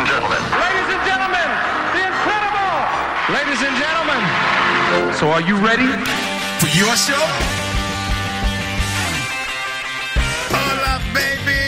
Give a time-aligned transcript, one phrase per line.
[0.00, 0.40] and gentlemen.
[0.56, 1.48] Ladies and gentlemen,
[1.92, 2.76] the incredible!
[3.36, 4.20] Ladies and gentlemen,
[5.12, 5.92] so are you ready?
[6.60, 7.20] For your show?
[10.48, 11.60] Hola, baby.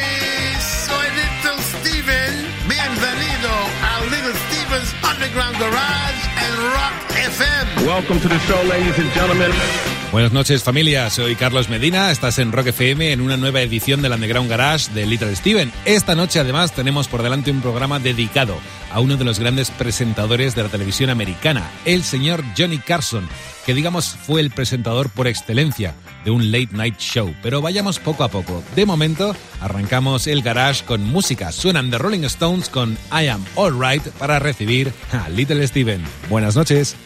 [0.61, 2.49] Soy Little Steven.
[2.69, 7.85] Bienvenido a Little Steven's Underground Garage and Rock FM.
[7.85, 9.53] Welcome to the show, ladies and gentlemen.
[10.13, 14.13] Buenas noches familia, soy Carlos Medina, estás en Rock FM en una nueva edición del
[14.13, 15.73] Underground Garage de Little Steven.
[15.87, 18.59] Esta noche además tenemos por delante un programa dedicado
[18.93, 23.27] a uno de los grandes presentadores de la televisión americana, el señor Johnny Carson,
[23.65, 25.95] que digamos fue el presentador por excelencia
[26.27, 27.35] de un late night show.
[27.43, 28.63] Pero vayamos poco a poco.
[28.77, 31.53] De momento arrancamos el garage con música.
[31.53, 36.05] Suenan The Rolling Stones con I Am Alright para recibir a Little Steven.
[36.29, 36.97] Buenas noches.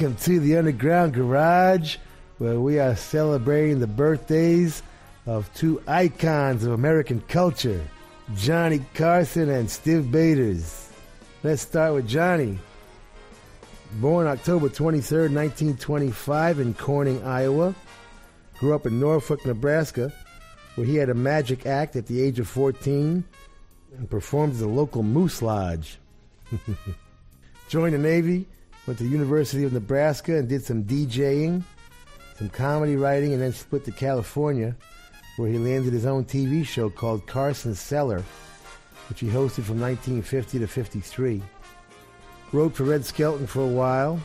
[0.00, 1.98] Welcome to the Underground Garage,
[2.38, 4.82] where we are celebrating the birthdays
[5.26, 7.86] of two icons of American culture,
[8.34, 10.88] Johnny Carson and Stiv Bators.
[11.42, 12.58] Let's start with Johnny.
[14.00, 17.74] Born October 23, 1925, in Corning, Iowa.
[18.58, 20.10] Grew up in Norfolk, Nebraska,
[20.76, 23.22] where he had a magic act at the age of 14
[23.98, 25.98] and performed at the local Moose Lodge.
[27.68, 28.46] Joined the Navy,
[28.90, 31.62] went to the University of Nebraska and did some DJing,
[32.36, 34.74] some comedy writing, and then split to California,
[35.36, 38.24] where he landed his own TV show called Carson's Cellar,
[39.08, 41.40] which he hosted from 1950 to 53.
[42.50, 44.18] Wrote for Red Skelton for a while,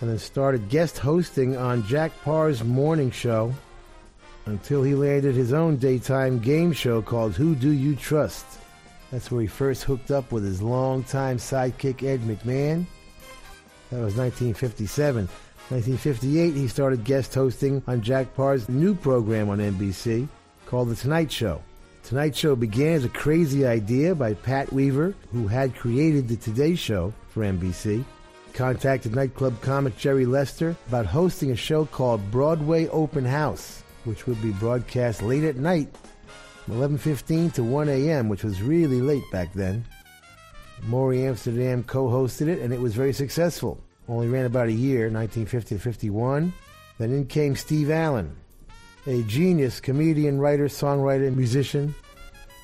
[0.00, 3.54] and then started guest hosting on Jack Paar's morning show
[4.46, 8.44] until he landed his own daytime game show called Who Do You Trust?
[9.12, 12.86] That's where he first hooked up with his longtime sidekick Ed McMahon.
[13.90, 15.28] That was 1957.
[15.68, 20.28] 1958, he started guest hosting on Jack Paar's new program on NBC
[20.66, 21.60] called The Tonight Show.
[22.04, 26.76] Tonight Show began as a crazy idea by Pat Weaver, who had created The Today
[26.76, 28.04] Show for NBC.
[28.52, 34.40] Contacted nightclub comic Jerry Lester about hosting a show called Broadway Open House, which would
[34.40, 35.88] be broadcast late at night,
[36.64, 39.84] from 11:15 to 1 a.m., which was really late back then.
[40.84, 43.82] Morey Amsterdam co-hosted it, and it was very successful.
[44.08, 46.52] Only ran about a year, 1950 to 51.
[46.98, 48.36] Then in came Steve Allen,
[49.06, 51.94] a genius comedian, writer, songwriter, musician,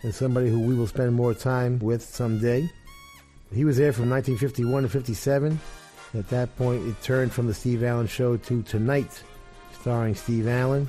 [0.02, 2.68] and somebody who we will spend more time with someday.
[3.52, 5.60] He was there from 1951 to 57.
[6.14, 9.22] At that point, it turned from the Steve Allen Show to Tonight,
[9.80, 10.88] starring Steve Allen.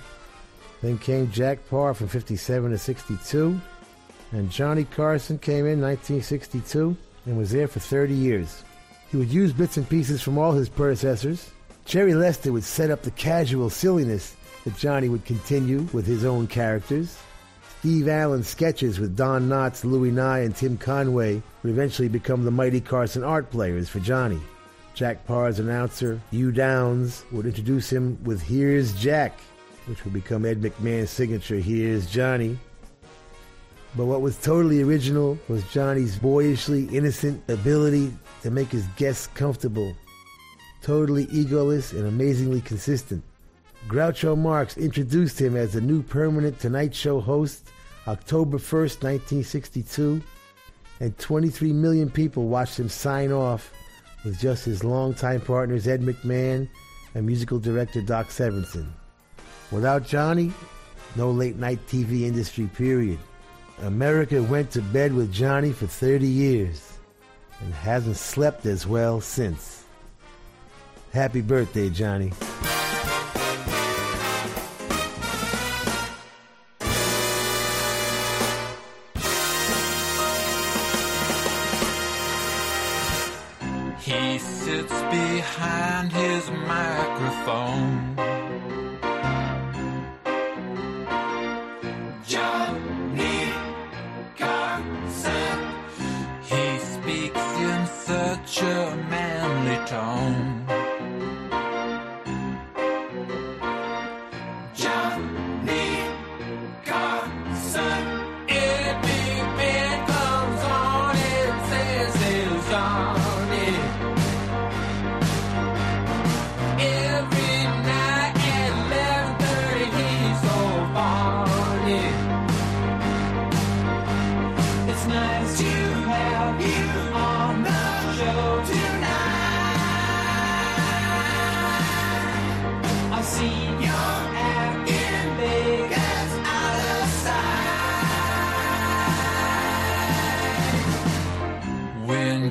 [0.82, 3.60] Then came Jack Paar from 57 to 62.
[4.32, 6.98] And Johnny Carson came in 1962
[7.28, 8.64] and was there for 30 years.
[9.12, 11.52] He would use bits and pieces from all his predecessors.
[11.86, 16.48] Jerry Lester would set up the casual silliness that Johnny would continue with his own
[16.48, 17.18] characters.
[17.80, 22.52] Steve Allen's sketches with Don Knotts, Louis Nye, and Tim Conway would eventually become the
[22.52, 24.42] Mighty Carson art players for Johnny.
[24.94, 29.40] Jack Paar's announcer, Hugh Downs, would introduce him with Here's Jack,
[29.86, 32.58] which would become Ed McMahon's signature Here's Johnny.
[33.98, 38.14] But what was totally original was Johnny's boyishly innocent ability
[38.44, 39.98] to make his guests comfortable.
[40.84, 43.24] Totally egoless and amazingly consistent.
[43.88, 47.70] Groucho Marx introduced him as the new permanent Tonight Show host
[48.08, 50.22] October 1st, 1962,
[51.00, 53.74] and 23 million people watched him sign off
[54.24, 56.70] with just his longtime partners Ed McMahon
[57.16, 58.90] and musical director Doc Severinsen.
[59.72, 60.54] Without Johnny,
[61.16, 63.18] no late night TV industry, period.
[63.84, 66.98] America went to bed with Johnny for 30 years
[67.62, 69.84] and hasn't slept as well since.
[71.14, 72.32] Happy birthday, Johnny.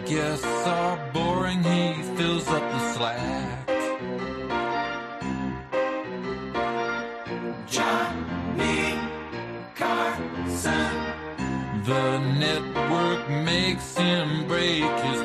[0.07, 3.69] Guests are boring, he fills up the slack.
[7.67, 8.99] Johnny
[9.75, 10.93] Carson.
[11.85, 15.16] The network makes him break his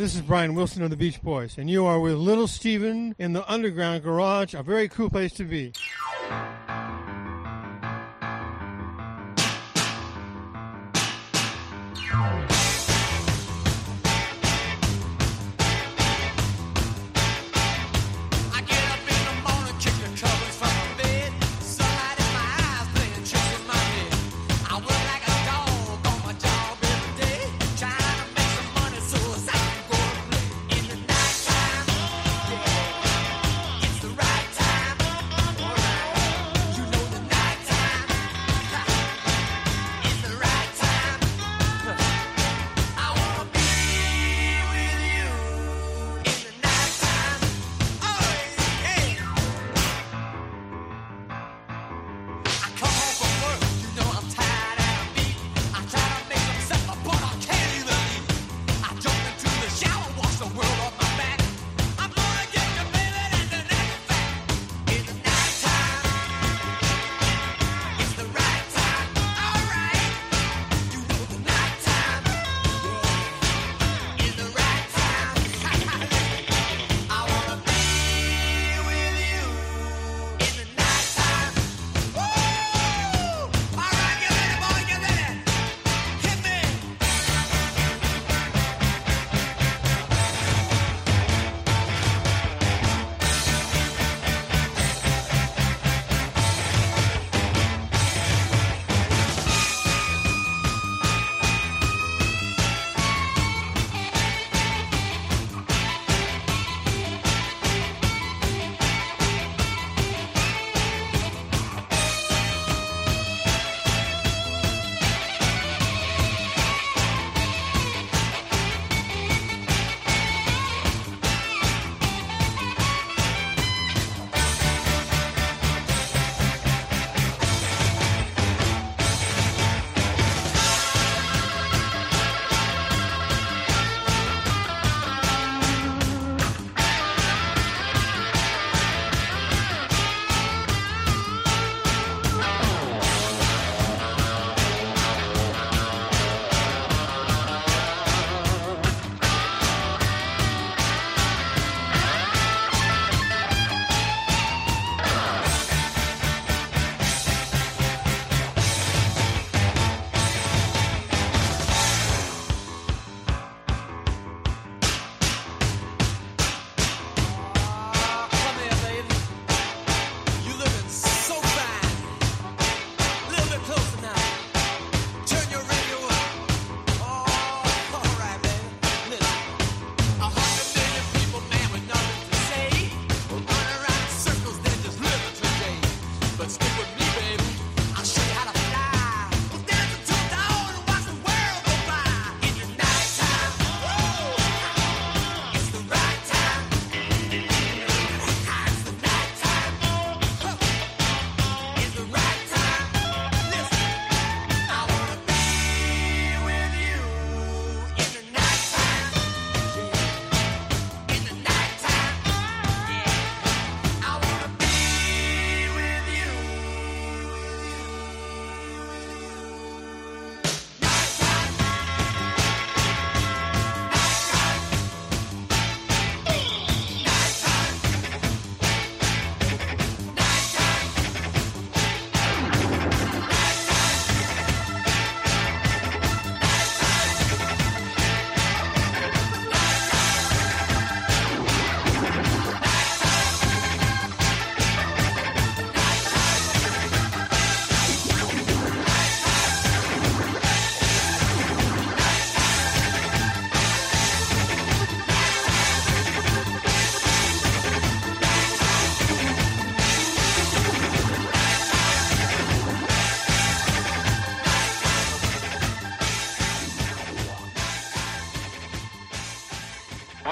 [0.00, 3.34] this is Brian Wilson of the Beach Boys, and you are with Little Steven in
[3.34, 5.74] the Underground Garage, a very cool place to be.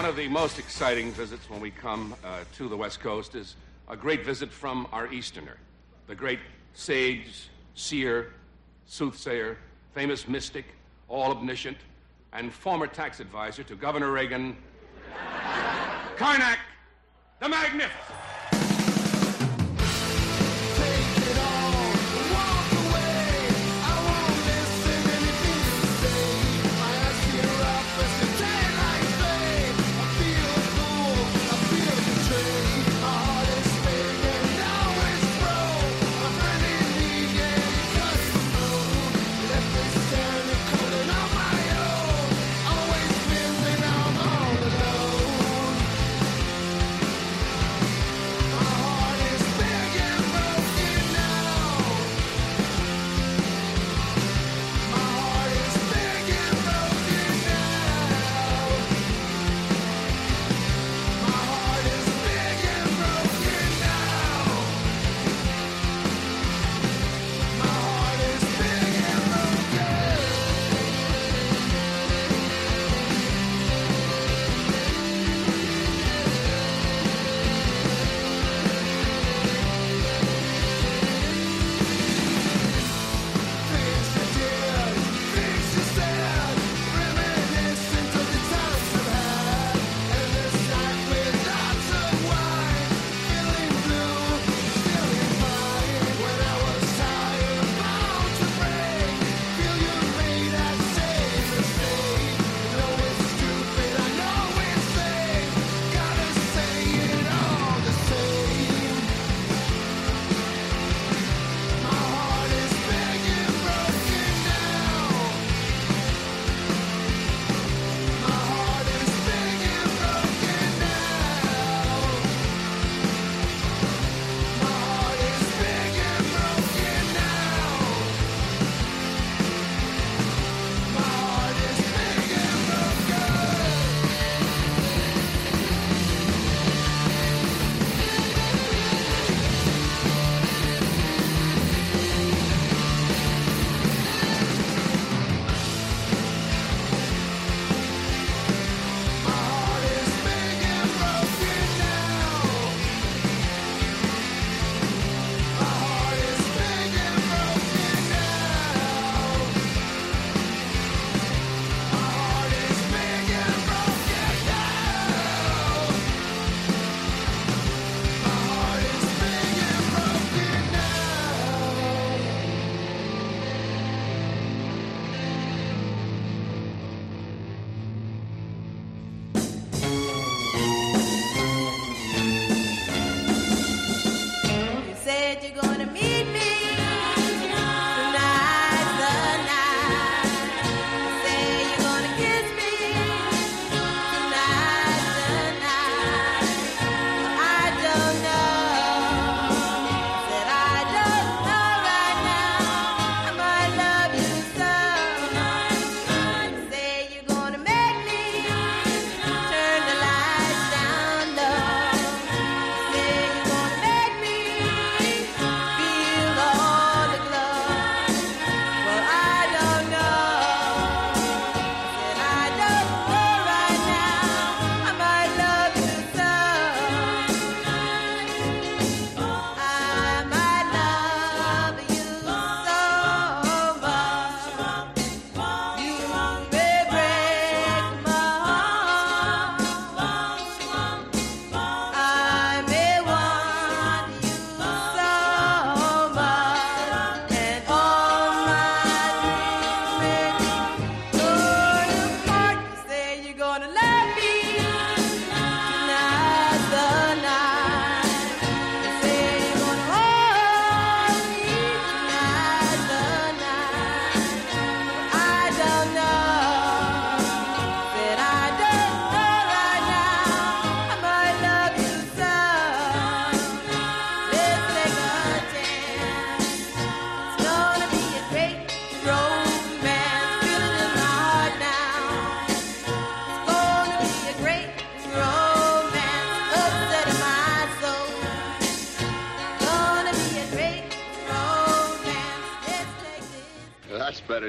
[0.09, 3.57] of the most exciting visits when we come uh, to the West Coast is
[3.89, 5.59] a great visit from our Easterner,
[6.07, 6.39] the great
[6.73, 8.33] sage, seer,
[8.87, 9.59] soothsayer,
[9.93, 10.65] famous mystic,
[11.09, 11.77] all omniscient,
[12.33, 14.57] and former tax advisor to Governor Reagan,
[16.17, 16.57] Karnak
[17.41, 18.28] the Magnificent.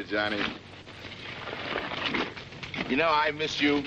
[0.09, 0.41] Johnny.
[2.89, 3.83] You know, I missed you.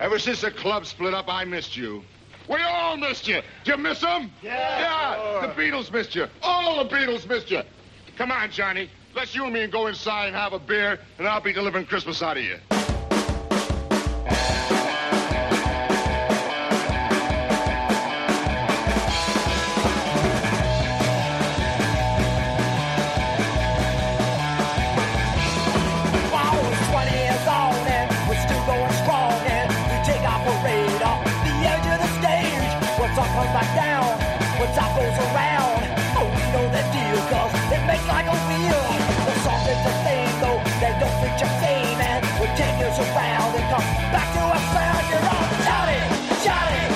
[0.00, 2.02] Ever since the club split up, I missed you.
[2.48, 3.40] We all missed you.
[3.64, 4.32] Did you miss them?
[4.42, 4.50] Yeah.
[4.52, 5.14] Yeah.
[5.14, 5.40] Sure.
[5.42, 6.26] The Beatles missed you.
[6.42, 7.62] All the Beatles missed you.
[8.18, 8.90] Come on, Johnny.
[9.14, 12.20] Let's you and me go inside and have a beer, and I'll be delivering Christmas
[12.20, 12.73] out of you.
[33.54, 34.18] What's up back down,
[34.58, 35.86] what's up goes around.
[36.18, 38.82] Oh, we know that deal cause it makes like a wheel.
[39.30, 42.98] The song is the thing though, they don't think you're sane and we take us
[42.98, 45.06] around and come back to a sound.
[45.06, 46.02] You're all Johnny,
[46.42, 46.93] Johnny,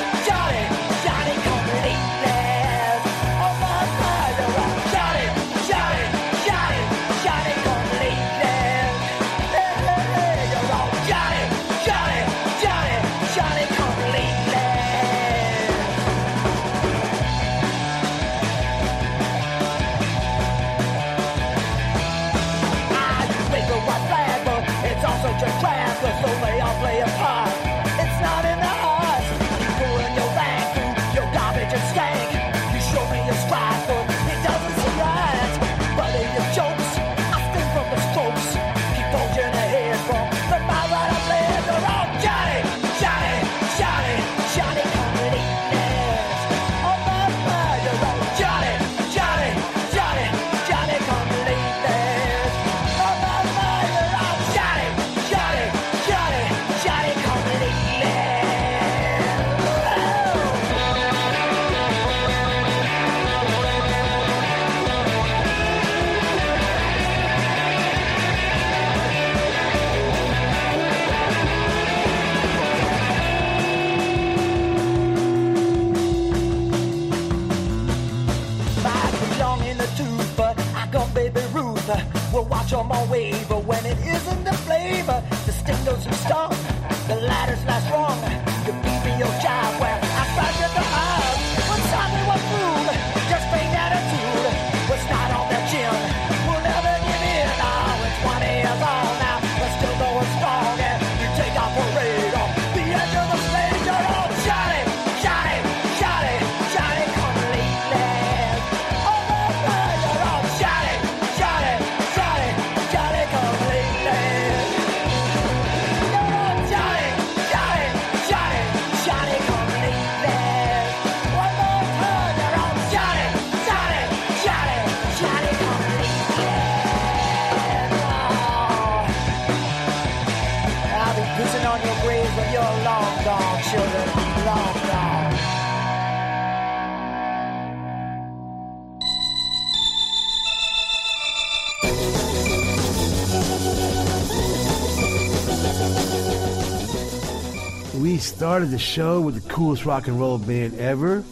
[148.19, 151.23] We started the show with the coolest rock and roll band ever.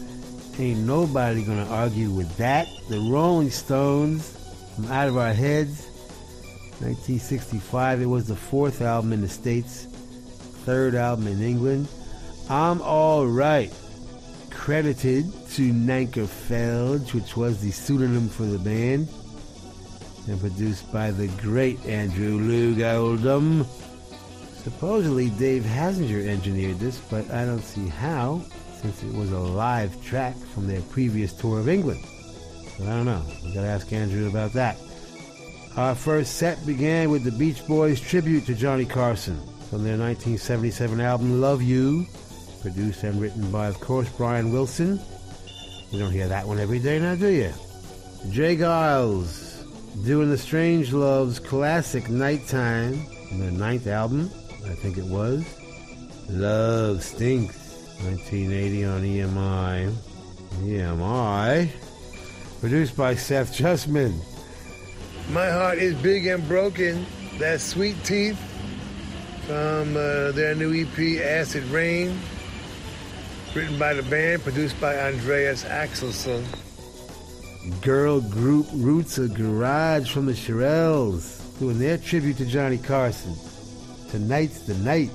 [0.57, 2.69] Ain't nobody gonna argue with that.
[2.89, 4.39] The Rolling Stones
[4.77, 5.85] from Out of Our Heads,
[6.79, 8.03] 1965.
[8.03, 9.89] It was the fourth album in the States,
[10.65, 11.89] third album in England.
[12.49, 13.73] I'm Alright,
[14.51, 19.09] credited to Nanker Phelge, which was the pseudonym for the band,
[20.29, 23.67] and produced by the great Andrew Loog Oldham.
[24.67, 28.43] Supposedly Dave Hassinger engineered this, but I don't see how,
[28.83, 32.05] since it was a live track from their previous tour of England.
[32.77, 33.23] But I don't know.
[33.45, 34.77] We gotta ask Andrew about that.
[35.77, 39.37] Our first set began with the Beach Boys tribute to Johnny Carson
[39.71, 42.05] from their 1977 album Love You,
[42.61, 44.99] produced and written by, of course, Brian Wilson.
[45.93, 47.53] You don't hear that one every day now, do you?
[48.31, 48.57] J.
[48.57, 49.65] Geils
[50.05, 54.29] doing the Strangeloves classic Nighttime from their ninth album,
[54.71, 55.45] I think it was.
[56.29, 57.57] Love Stinks,
[58.03, 59.95] 1980 on EMI.
[60.63, 61.71] EMI.
[62.61, 64.19] Produced by Seth Justman.
[65.31, 67.07] My Heart is Big and Broken.
[67.39, 68.39] That's Sweet Teeth
[69.47, 72.19] from uh, their new EP, Acid Rain.
[73.55, 76.45] Written by the band, produced by Andreas Axelson.
[77.81, 83.35] Girl group Roots of Garage from the Shirelles, doing their tribute to Johnny Carson.
[84.11, 85.11] Tonight's the Night.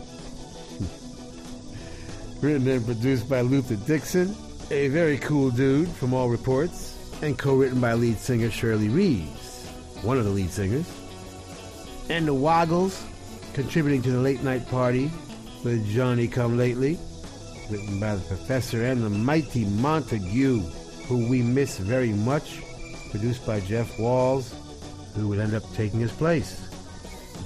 [2.41, 4.35] Written and produced by Luther Dixon,
[4.69, 9.67] a very cool dude from all reports, and co-written by lead singer Shirley Reeves,
[10.01, 10.89] one of the lead singers.
[12.09, 13.03] And the Woggles,
[13.53, 15.11] contributing to the late night party
[15.63, 16.97] with Johnny Come Lately,
[17.69, 20.59] written by the professor and the mighty Montague,
[21.07, 22.61] who we miss very much,
[23.11, 24.53] produced by Jeff Walls,
[25.15, 26.59] who would end up taking his place.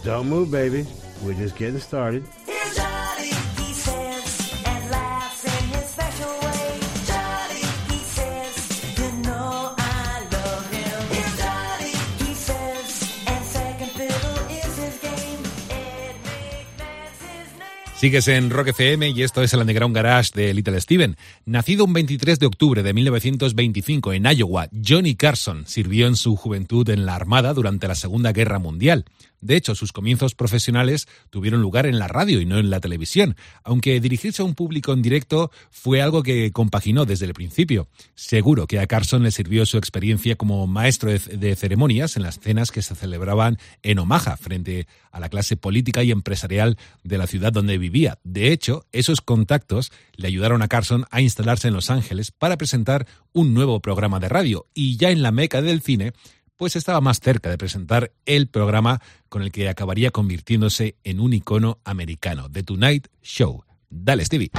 [0.03, 0.85] Don't move, baby.
[1.23, 2.23] We're just getting started.
[2.45, 6.79] Here's Johnny, he says, and laughs in his special way.
[7.07, 11.01] Johnny, he says, you know I love him.
[11.09, 15.41] Here's Johnny, he says, and second fiddle is his game.
[15.71, 17.95] Ed McMahon's his name.
[17.95, 21.17] Sigues en Rock FM y esto es el Underground Garage de Little Steven.
[21.45, 26.87] Nacido un 23 de octubre de 1925 en Iowa, Johnny Carson sirvió en su juventud
[26.89, 29.05] en la Armada durante la Segunda Guerra Mundial.
[29.45, 33.35] De hecho, sus comienzos profesionales tuvieron lugar en la radio y no en la televisión,
[33.63, 37.87] aunque dirigirse a un público en directo fue algo que compaginó desde el principio.
[38.15, 42.71] Seguro que a Carson le sirvió su experiencia como maestro de, ceremonias en las cenas
[42.71, 47.53] que se celebraban en Omaha frente a la clase política y empresarial de la ciudad
[47.53, 48.17] donde vivía.
[48.23, 53.05] De hecho, esos contactos le ayudaron a Carson a instalarse en Los Ángeles para presentar
[53.31, 56.13] un nuevo programa de radio y ya en la meca del cine
[56.57, 61.33] pues estaba más cerca de presentar el programa con el que acabaría convirtiéndose en un
[61.33, 63.63] icono americano, The Tonight Show.
[63.89, 64.51] Dale, Stevie.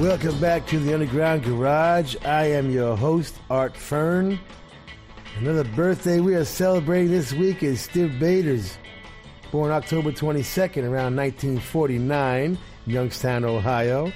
[0.00, 2.16] Welcome back to the Underground Garage.
[2.24, 4.40] I am your host, Art Fern.
[5.38, 8.78] Another birthday we are celebrating this week is Steve Baders,
[9.52, 14.12] born October 22nd around 1949, Youngstown, Ohio.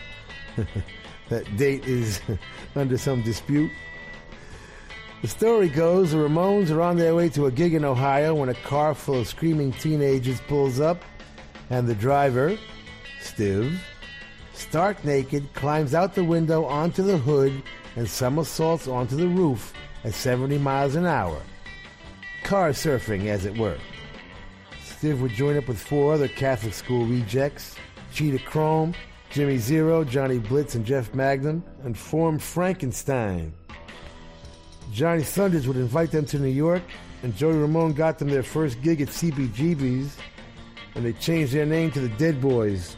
[1.28, 2.20] that date is
[2.76, 3.70] under some dispute.
[5.22, 8.48] The story goes the Ramones are on their way to a gig in Ohio when
[8.48, 11.02] a car full of screaming teenagers pulls up,
[11.70, 12.56] and the driver,
[13.20, 13.78] Stiv,
[14.52, 17.62] stark naked, climbs out the window onto the hood
[17.96, 19.72] and somersaults onto the roof
[20.04, 21.40] at 70 miles an hour.
[22.44, 23.78] Car surfing, as it were.
[24.84, 27.74] Stiv would join up with four other Catholic school rejects
[28.12, 28.94] Cheetah Chrome,
[29.30, 33.52] Jimmy Zero, Johnny Blitz, and Jeff Magnum, and form Frankenstein.
[34.92, 36.82] Johnny Thunders would invite them to New York,
[37.22, 40.16] and Joey Ramone got them their first gig at CBGB's,
[40.94, 42.96] and they changed their name to the Dead Boys.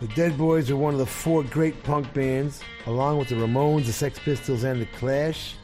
[0.00, 3.86] The Dead Boys are one of the four great punk bands, along with the Ramones,
[3.86, 5.54] the Sex Pistols, and the Clash.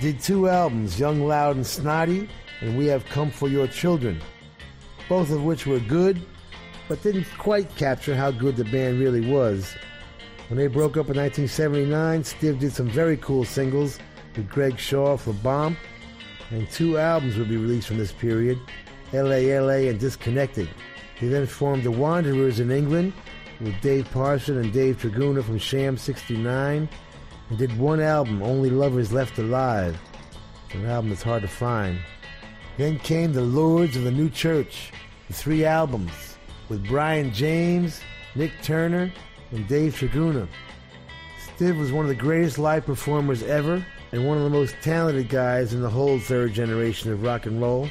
[0.00, 2.28] Did two albums, Young, Loud, and Snotty,
[2.60, 4.20] and We Have Come for Your Children,
[5.08, 6.24] both of which were good,
[6.90, 9.76] but didn't quite capture how good the band really was.
[10.48, 14.00] When they broke up in 1979, Steve did some very cool singles
[14.34, 15.78] with Greg Shaw for Bomp,
[16.50, 18.58] and two albums would be released from this period,
[19.12, 20.68] LA LA and Disconnected.
[21.14, 23.12] He then formed the Wanderers in England
[23.60, 26.88] with Dave Parson and Dave Tregunna from Sham 69
[27.50, 29.96] and did one album, Only Lovers Left Alive,
[30.72, 32.00] an album that's hard to find.
[32.78, 34.90] Then came the Lords of the New Church,
[35.28, 36.29] the three albums
[36.70, 38.00] with Brian James,
[38.36, 39.12] Nick Turner,
[39.50, 40.48] and Dave Tregunna.
[41.56, 45.28] Steve was one of the greatest live performers ever and one of the most talented
[45.28, 47.90] guys in the whole third generation of rock and roll.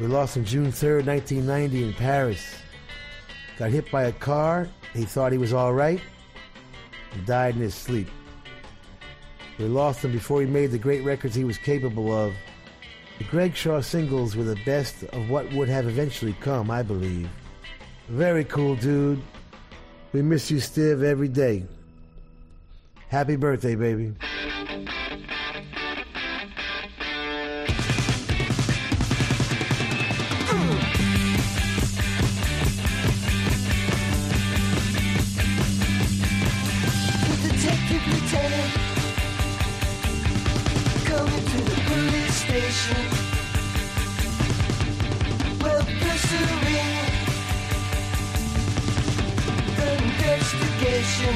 [0.00, 2.44] We lost him June 3rd, 1990 in Paris.
[3.56, 6.00] Got hit by a car, he thought he was all right,
[7.12, 8.08] and died in his sleep.
[9.58, 12.34] We lost him before he made the great records he was capable of.
[13.18, 17.30] The Greg Shaw singles were the best of what would have eventually come, I believe.
[18.08, 19.20] Very cool dude.
[20.12, 21.64] We miss you, Steve, every day.
[23.08, 24.14] Happy birthday, baby.
[51.06, 51.34] Investigation.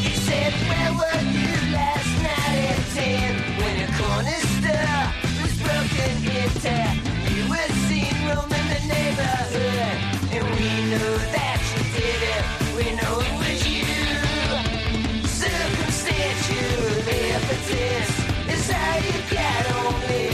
[0.00, 5.04] He said, Where were you last night at 10 when corner store
[5.42, 6.76] was broken into?
[7.34, 9.96] You were seen roaming the neighborhood,
[10.32, 12.44] and we know that you did it.
[12.76, 13.86] We know it was you.
[15.28, 16.90] Circumstantial
[17.34, 18.14] evidence
[18.54, 20.24] is how you get on me.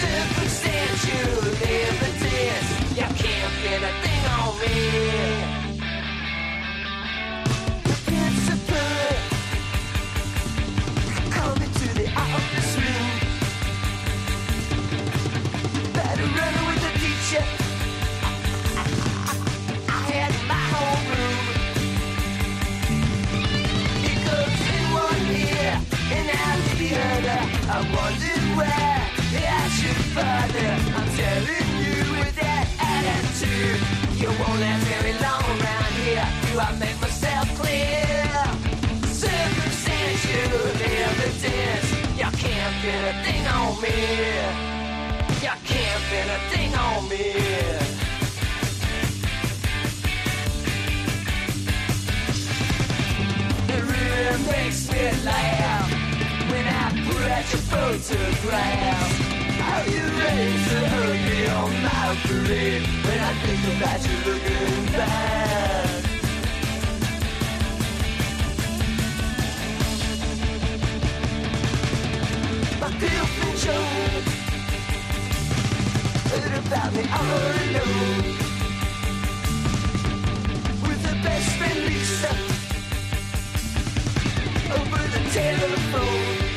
[0.00, 4.07] Circumstantial evidence, you can't get a
[28.56, 30.72] where I should bother.
[30.98, 33.80] I'm telling you with that attitude,
[34.18, 36.26] you won't last very long around here.
[36.50, 38.08] Do I make myself clear?
[40.98, 43.96] Evidence, you can't a thing on me.
[45.42, 47.87] You can't pin a thing on me.
[57.88, 59.12] Photograph.
[59.64, 64.92] How you ready to hurt me on my parade when I think about you looking
[64.92, 66.04] back?
[73.00, 73.88] Girlfriend Joe
[76.30, 78.24] heard about me all alone
[80.82, 82.32] with her best friend Lisa
[84.74, 86.47] over the telephone.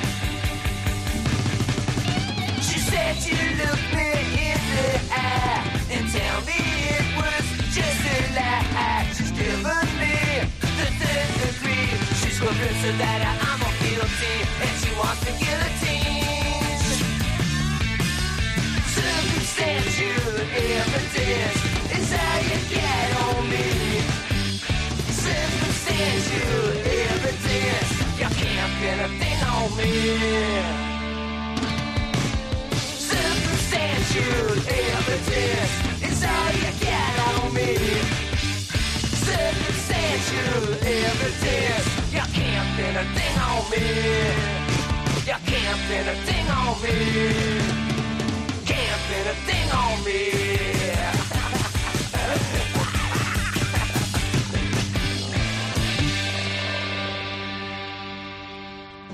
[12.21, 16.79] She's convinced that I'm a guilty and she wants me guillotine.
[18.97, 20.35] Circumstantial
[20.77, 21.59] evidence
[21.97, 23.67] is how you get on me.
[25.25, 26.65] Circumstantial
[27.09, 30.90] evidence, you can't pin a thing on me.
[34.11, 37.69] Circumstantial evidence is all you get on me.
[39.23, 43.85] Circumstantial evidence, you can't pin a thing on me.
[45.25, 46.95] You can't pin a thing on me.
[48.65, 50.19] Can't pin a thing on me.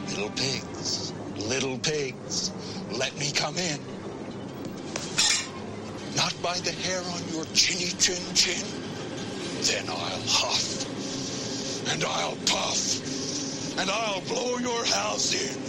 [0.10, 1.14] Little pigs,
[1.48, 2.52] little pigs,
[2.98, 3.97] let me come in.
[6.48, 8.66] By the hair on your chinny chin chin.
[9.64, 15.66] Then I'll huff, and I'll puff, and I'll blow your house in.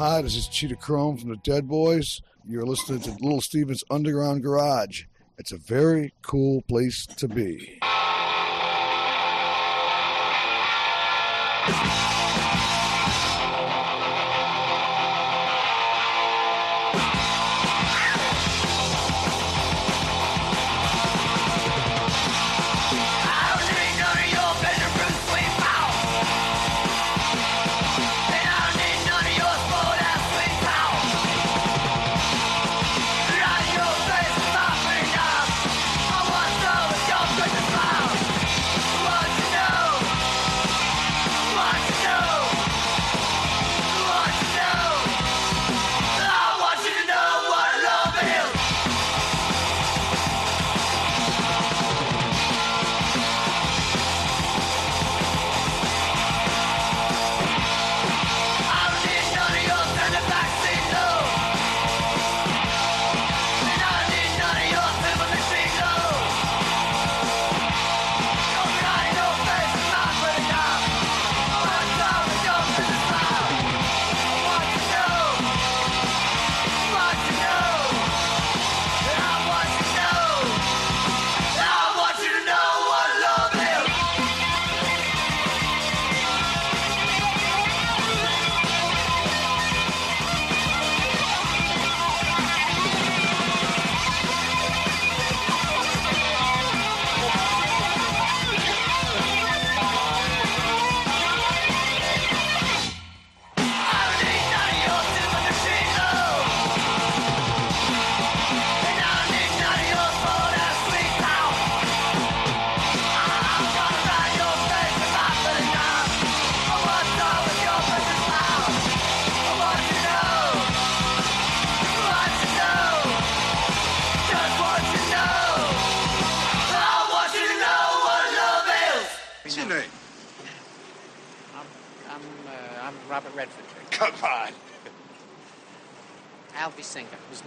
[0.00, 2.22] Hi, this is Cheetah Chrome from the Dead Boys.
[2.48, 5.04] You're listening to Little Steven's Underground Garage.
[5.36, 7.78] It's a very cool place to be.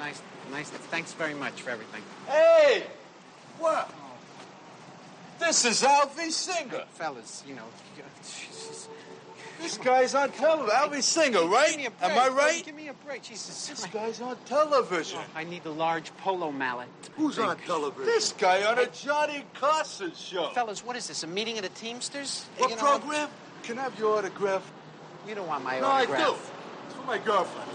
[0.04, 0.22] Nice.
[0.52, 0.70] Nice.
[0.70, 2.02] Thanks very much for everything.
[2.28, 2.84] Hey!
[3.60, 3.94] What?
[5.40, 6.84] This is Alfie Singer.
[6.92, 7.66] Fellas, you know.
[8.22, 8.90] Jesus.
[9.62, 10.76] This guy's on television.
[10.76, 11.70] Alfie Singer, right?
[11.70, 12.12] Give me a break.
[12.12, 12.66] Am I right?
[12.66, 13.22] Give me a break.
[13.22, 13.68] Jesus.
[13.68, 15.20] This guy's on television.
[15.22, 16.90] Oh, I need the large polo mallet.
[17.16, 18.04] Who's on television?
[18.04, 20.50] This guy on a Johnny Carson show.
[20.50, 21.24] Fellas, what is this?
[21.24, 22.46] A meeting of the Teamsters?
[22.58, 23.30] What You know, program?
[23.62, 24.70] Can I have your autograph?
[25.26, 26.20] You don't want my no, autograph.
[26.20, 26.36] I do.
[26.88, 27.73] It's for my girlfriend.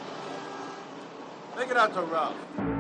[1.59, 2.78] Make it out to Ralph.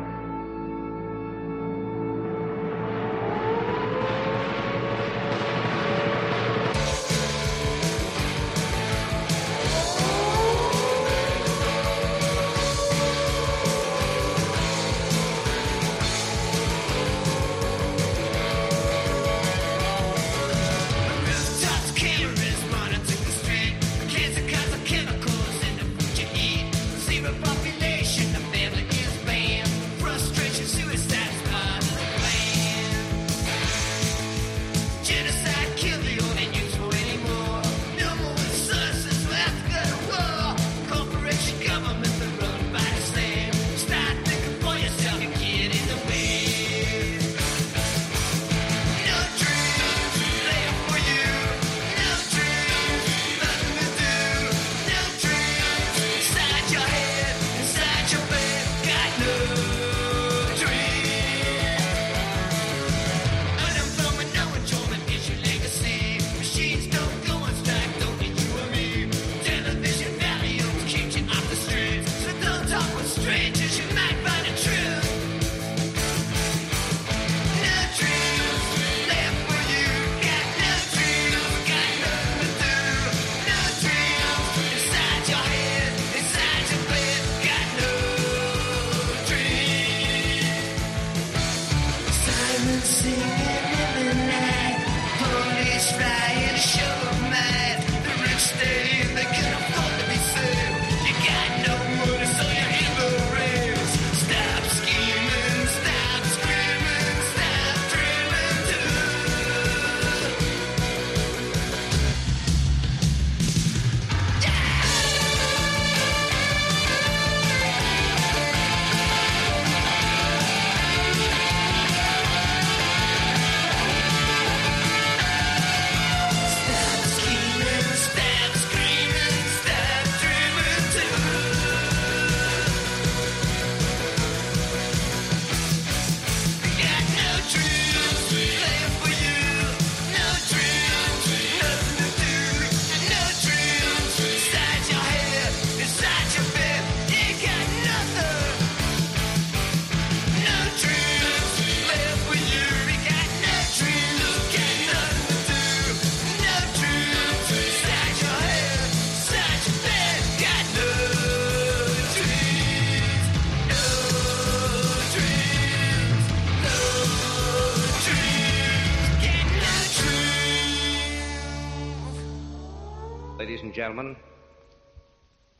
[173.78, 174.16] Gentlemen,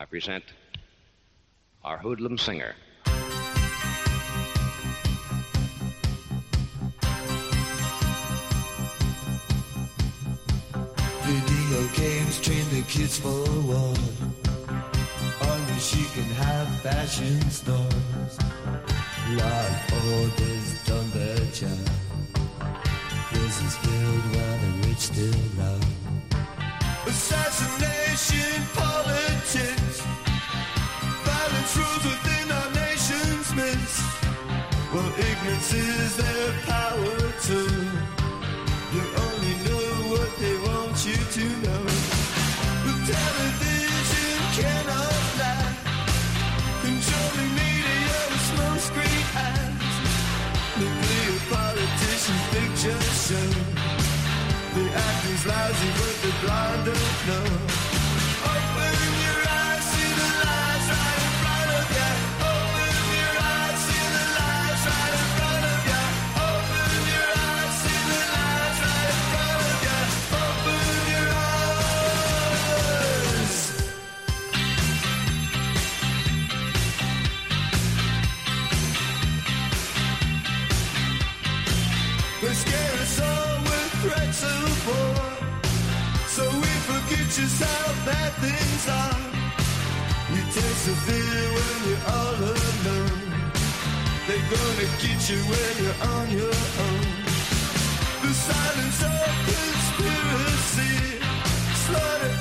[0.01, 0.43] I present
[1.85, 2.75] our hoodlum singer.
[11.23, 13.95] Video games train the kids for war.
[15.51, 18.35] Only she can have fashion stores.
[19.29, 19.41] And
[20.11, 21.87] order's done their job.
[23.31, 25.98] Prisons filled while the rich still rob.
[27.09, 30.03] Assassination politics.
[31.25, 34.03] Violence rules within our nation's midst.
[34.93, 37.73] Well, ignorance is their power too.
[38.93, 41.85] You only know what they want you to know.
[42.85, 45.77] The television cannot lie.
[47.57, 49.19] Media smoke screen
[53.29, 53.78] show.
[54.79, 57.58] The acting's lousy, but the blind don't know.
[87.47, 89.21] How bad things are.
[90.35, 93.23] You taste the fear when you're all alone.
[94.27, 97.07] They're gonna get you when you're on your own.
[98.23, 100.95] The silence of conspiracy.
[101.85, 102.38] Slaughter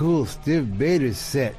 [0.00, 1.54] cool Stiv Bators set.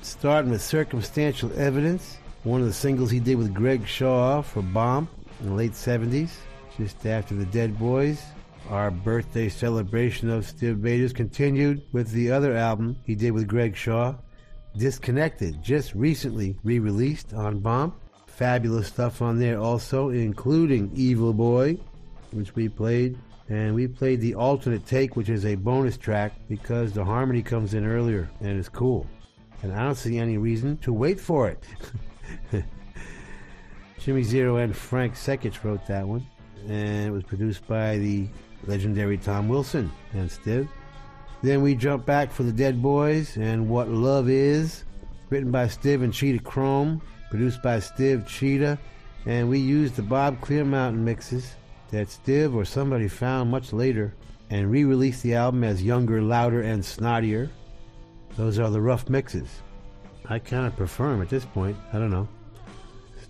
[0.00, 5.10] Starting with Circumstantial Evidence, one of the singles he did with Greg Shaw for Bomp
[5.40, 6.30] in the late 70s,
[6.78, 8.22] just after the Dead Boys.
[8.70, 13.76] Our birthday celebration of Stiv Bators continued with the other album he did with Greg
[13.76, 14.14] Shaw,
[14.74, 17.94] Disconnected, just recently re released on Bomp.
[18.26, 21.78] Fabulous stuff on there also, including Evil Boy,
[22.30, 23.18] which we played.
[23.52, 27.74] And we played the alternate take, which is a bonus track because the harmony comes
[27.74, 29.06] in earlier and it's cool.
[29.62, 31.62] And I don't see any reason to wait for it.
[33.98, 36.26] Jimmy Zero and Frank Secich wrote that one.
[36.66, 38.26] And it was produced by the
[38.64, 40.66] legendary Tom Wilson and Stiv.
[41.42, 44.84] Then we jump back for the Dead Boys and What Love Is,
[45.28, 48.78] written by Stiv and Cheetah Chrome, produced by Stiv Cheetah,
[49.26, 51.54] and we used the Bob Clearmountain mixes
[51.92, 54.14] that Stiv or somebody found much later
[54.50, 57.48] and re released the album as Younger, Louder, and Snottier.
[58.36, 59.48] Those are the rough mixes.
[60.28, 61.76] I kind of prefer them at this point.
[61.92, 62.26] I don't know.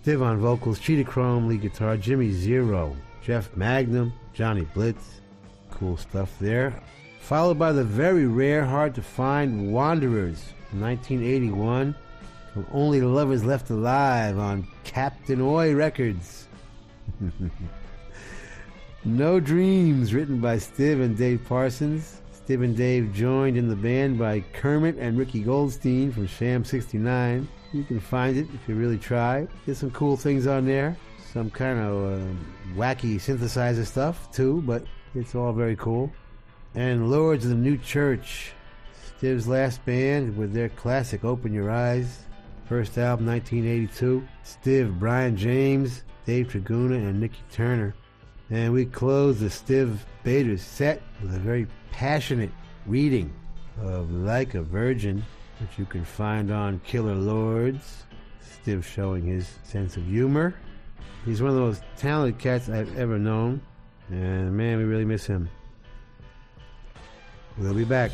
[0.01, 5.21] Stiv on vocals, Cheetah Chrome, lead guitar, Jimmy Zero, Jeff Magnum, Johnny Blitz.
[5.69, 6.81] Cool stuff there.
[7.19, 11.95] Followed by the very rare, hard to find Wanderers from 1981
[12.53, 16.47] from Only the Lovers Left Alive on Captain Oi Records.
[19.05, 22.21] no Dreams, written by Stiv and Dave Parsons.
[22.33, 27.47] Stiv and Dave joined in the band by Kermit and Ricky Goldstein from Sham 69.
[27.73, 29.47] You can find it if you really try.
[29.65, 30.95] There's some cool things on there.
[31.33, 32.25] Some kind of uh,
[32.75, 34.85] wacky synthesizer stuff too, but
[35.15, 36.11] it's all very cool.
[36.75, 38.53] And Lords of the New Church,
[39.19, 42.25] Stiv's last band with their classic Open Your Eyes.
[42.69, 44.25] First album 1982.
[44.45, 47.93] Stiv, Brian James, Dave Tregunna, and Nicky Turner.
[48.53, 52.51] And we close the Stiv Bators set with a very passionate
[52.85, 53.33] reading
[53.81, 55.25] of Like a Virgin,
[55.59, 58.03] which you can find on Killer Lords.
[58.63, 60.53] Stiv showing his sense of humor.
[61.25, 63.59] He's one of those talented cats I've ever known.
[64.09, 65.49] And man, we really miss him.
[67.57, 68.11] We'll be back.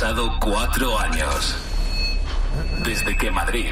[0.00, 1.54] Pasado cuatro años
[2.82, 3.70] desde que Madrid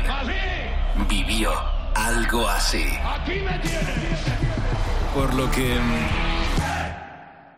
[1.09, 1.51] vivió
[1.95, 2.85] algo así.
[5.14, 5.81] Por lo que...
[5.81, 6.07] mm,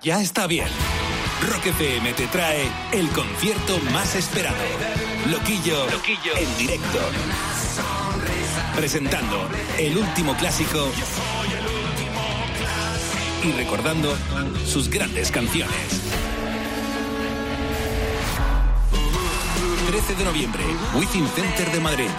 [0.03, 0.69] Ya está bien.
[1.51, 4.57] Rock FM te trae el concierto más esperado.
[5.29, 5.89] Loquillo,
[6.37, 7.01] en directo.
[8.77, 9.49] Presentando
[9.79, 10.93] el último clásico
[13.43, 14.17] y recordando
[14.65, 16.10] sus grandes canciones.
[19.91, 20.63] 13 de noviembre,
[20.95, 22.11] Within Center de Madrid.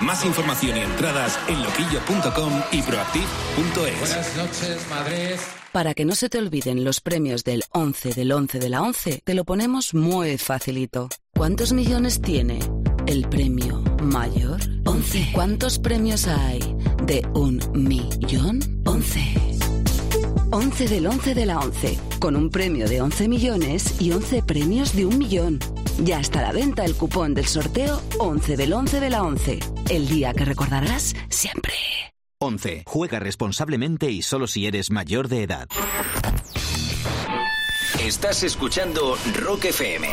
[0.00, 4.00] Más información y entradas en loquillo.com y proactive.es.
[4.00, 5.36] Buenas noches, Madrid.
[5.70, 9.20] Para que no se te olviden los premios del 11 del 11 de la 11,
[9.22, 11.10] te lo ponemos muy facilito.
[11.34, 12.58] ¿Cuántos millones tiene
[13.06, 14.58] el premio mayor?
[14.86, 15.32] 11.
[15.34, 18.60] ¿Cuántos premios hay de un millón?
[18.86, 19.20] 11.
[20.52, 24.96] 11 del 11 de la 11, con un premio de 11 millones y 11 premios
[24.96, 25.58] de un millón.
[26.02, 29.58] Ya está a la venta el cupón del sorteo 11 del 11 de la 11,
[29.90, 31.74] el día que recordarás siempre.
[32.38, 32.84] 11.
[32.86, 35.68] Juega responsablemente y solo si eres mayor de edad.
[38.02, 40.08] Estás escuchando Rock FM.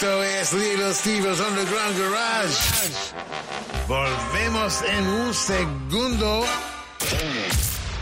[0.00, 2.54] Es Little Steve's Underground Garage.
[3.88, 6.44] Volvemos en un segundo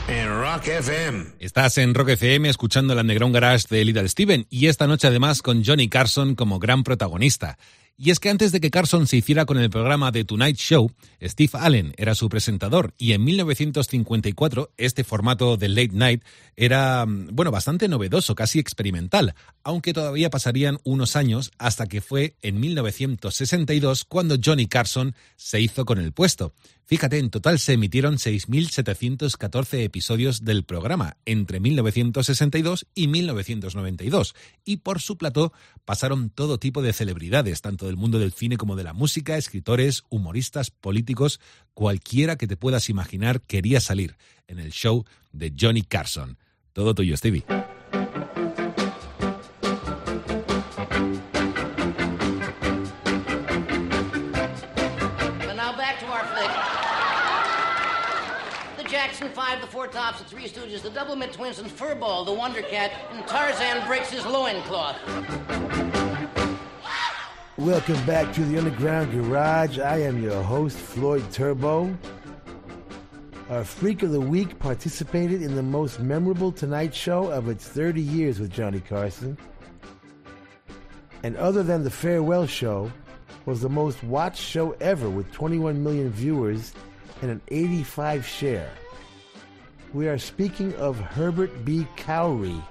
[0.07, 1.25] en Rock FM.
[1.41, 5.41] Estás en Rock FM escuchando el Underground Garage de Little Steven y esta noche además
[5.41, 7.57] con Johnny Carson como gran protagonista.
[7.99, 10.93] Y es que antes de que Carson se hiciera con el programa The Tonight Show,
[11.23, 16.23] Steve Allen era su presentador y en 1954 este formato de Late Night
[16.57, 22.37] era, mm, bueno, bastante novedoso, casi experimental, aunque todavía pasarían unos años hasta que fue
[22.43, 26.53] en 1962 cuando Johnny Carson se hizo con el puesto.
[26.89, 34.37] Fíjate, en total se emitieron 6.714 episodios del programa entre 1962 y 1992.
[34.65, 35.53] Y por su plató
[35.85, 40.05] pasaron todo tipo de celebridades, tanto del mundo del cine como de la música, escritores,
[40.09, 41.41] humoristas, políticos,
[41.75, 44.17] cualquiera que te puedas imaginar quería salir
[44.47, 46.39] en el show de Johnny Carson.
[46.73, 47.45] Todo tuyo, Stevie.
[58.89, 62.33] Jackson Five, the Four Tops, the Three Stooges, the Double Mid Twins, and Furball, the
[62.33, 64.97] Wonder Cat, and Tarzan breaks his loincloth.
[67.59, 69.79] Welcome back to the Underground Garage.
[69.79, 71.97] I am your host, Floyd Turbo.
[73.49, 78.03] Our Freak of the Week participated in the most memorable Tonight Show of its 30
[78.03, 79.39] years with Johnny Carson.
[81.23, 82.93] And other than the Farewell Show,
[83.47, 86.75] was the most watched show ever with 21 million viewers
[87.23, 88.71] and an 85 share.
[89.95, 91.87] We are speaking of Herbert B.
[91.97, 92.63] Khaury,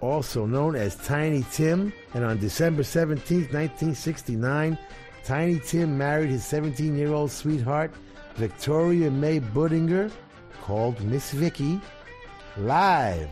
[0.00, 4.78] also known as Tiny Tim, and on December 17, 1969,
[5.24, 7.92] Tiny Tim married his 17 year old sweetheart,
[8.36, 10.10] Victoria May Budinger,
[10.62, 11.80] called Miss Vicky,
[12.56, 13.28] live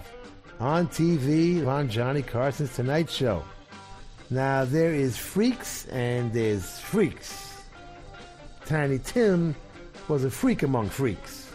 [0.61, 3.43] on TV on Johnny Carson's Tonight Show.
[4.31, 7.62] Now, there is freaks and there's freaks.
[8.64, 9.55] Tiny Tim
[10.09, 11.53] was a freak among freaks.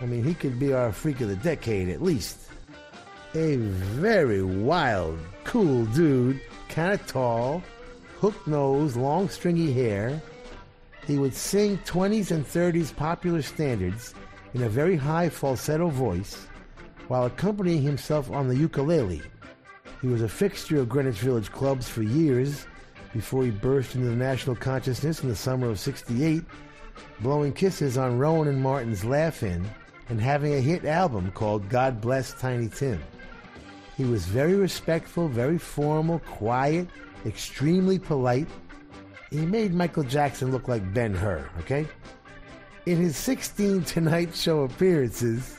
[0.00, 2.39] I mean, he could be our freak of the decade at least.
[3.34, 7.62] A very wild, cool dude, kind of tall,
[8.18, 10.20] hook nose, long stringy hair.
[11.06, 14.14] He would sing 20s and 30s popular standards
[14.54, 16.48] in a very high falsetto voice
[17.06, 19.22] while accompanying himself on the ukulele.
[20.02, 22.66] He was a fixture of Greenwich Village clubs for years
[23.12, 26.42] before he burst into the national consciousness in the summer of 68,
[27.20, 29.64] blowing kisses on Rowan and Martin's Laugh In
[30.08, 33.00] and having a hit album called God Bless Tiny Tim.
[34.00, 36.88] He was very respectful, very formal, quiet,
[37.26, 38.48] extremely polite.
[39.30, 41.86] He made Michael Jackson look like Ben Hur, okay?
[42.86, 45.58] In his 16 Tonight Show appearances,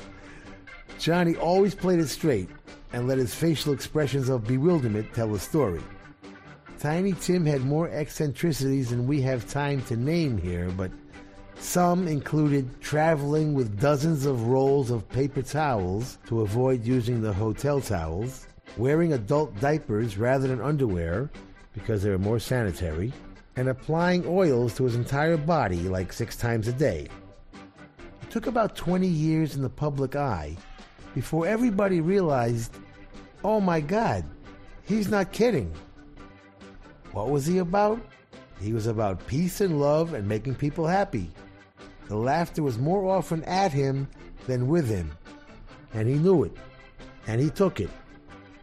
[0.98, 2.50] Johnny always played it straight
[2.94, 5.84] and let his facial expressions of bewilderment tell the story.
[6.80, 10.89] Tiny Tim had more eccentricities than we have time to name here, but
[11.62, 17.80] some included traveling with dozens of rolls of paper towels to avoid using the hotel
[17.80, 18.47] towels,
[18.78, 21.30] wearing adult diapers rather than underwear
[21.74, 23.14] because they were more sanitary,
[23.55, 27.07] and applying oils to his entire body like six times a day.
[28.24, 30.57] It took about 20 years in the public eye
[31.14, 32.76] before everybody realized,
[33.43, 34.26] oh my God,
[34.84, 35.72] he's not kidding.
[37.12, 38.01] What was he about?
[38.59, 41.30] He was about peace and love and making people happy.
[42.12, 44.05] The laughter was more often at him
[44.45, 45.14] than with him.
[45.93, 46.51] And he knew it.
[47.26, 47.89] And he took it.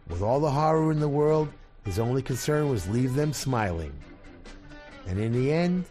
[0.07, 1.49] With all the horror in the world,
[1.83, 3.91] his only concern was leave them smiling.
[5.07, 5.85] And in the end,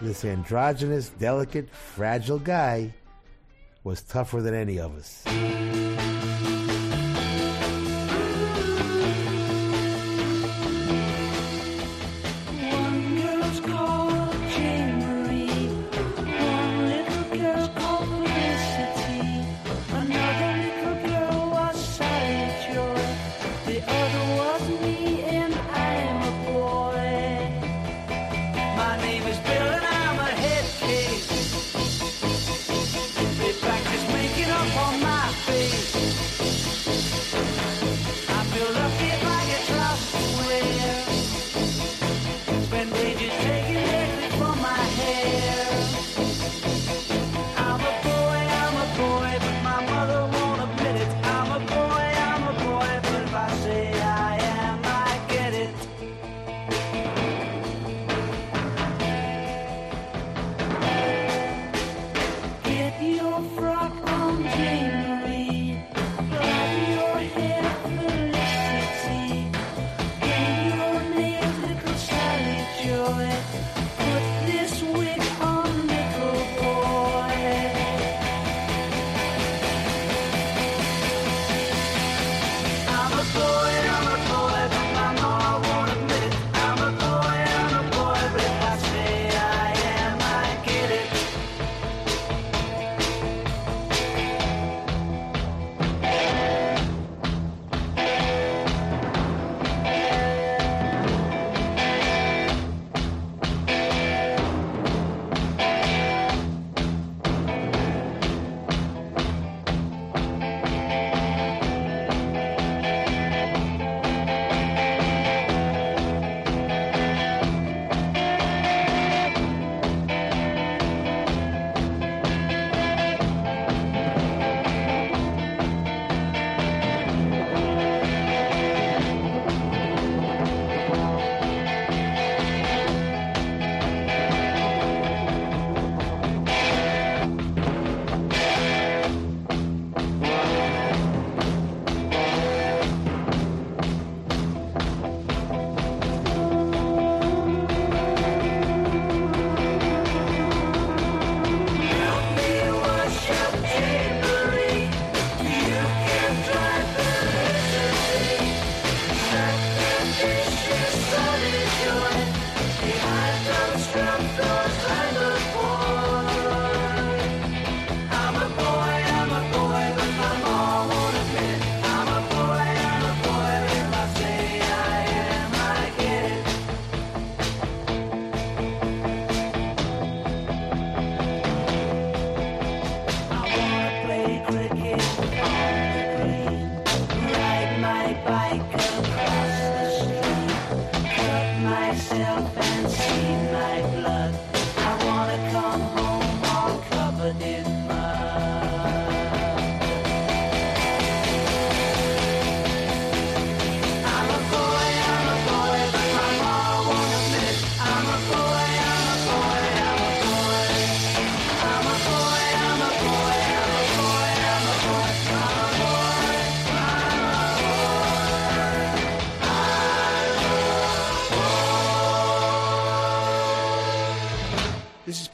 [0.00, 2.94] this androgynous, delicate, fragile guy
[3.82, 5.83] was tougher than any of us.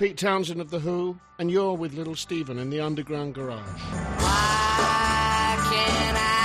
[0.00, 3.82] Pete Townshend of The Who, and you're with Little Steven in the Underground Garage.
[3.92, 6.39] Why can't I?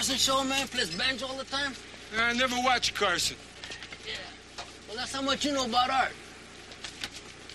[0.00, 0.66] Carson show, man?
[0.68, 1.74] Plays banjo all the time?
[2.18, 3.36] I never watch Carson.
[4.06, 4.14] Yeah.
[4.88, 6.12] Well, that's how much you know about art.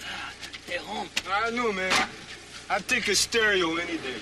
[0.03, 0.31] Ah,
[0.67, 1.09] hey, home.
[1.27, 1.91] I know, man.
[2.69, 4.21] I take a stereo any day.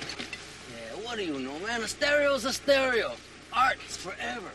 [0.72, 1.82] Yeah, what do you know, man?
[1.82, 3.12] A stereo's a stereo.
[3.52, 4.52] Art's forever.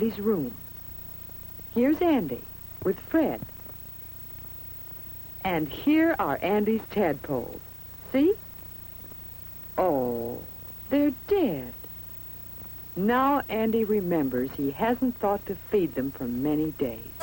[0.00, 0.56] Andy's room.
[1.74, 2.40] Here's Andy
[2.82, 3.38] with Fred.
[5.44, 7.60] And here are Andy's tadpoles.
[8.10, 8.32] See?
[9.76, 10.40] Oh,
[10.88, 11.74] they're dead.
[12.96, 17.19] Now Andy remembers he hasn't thought to feed them for many days.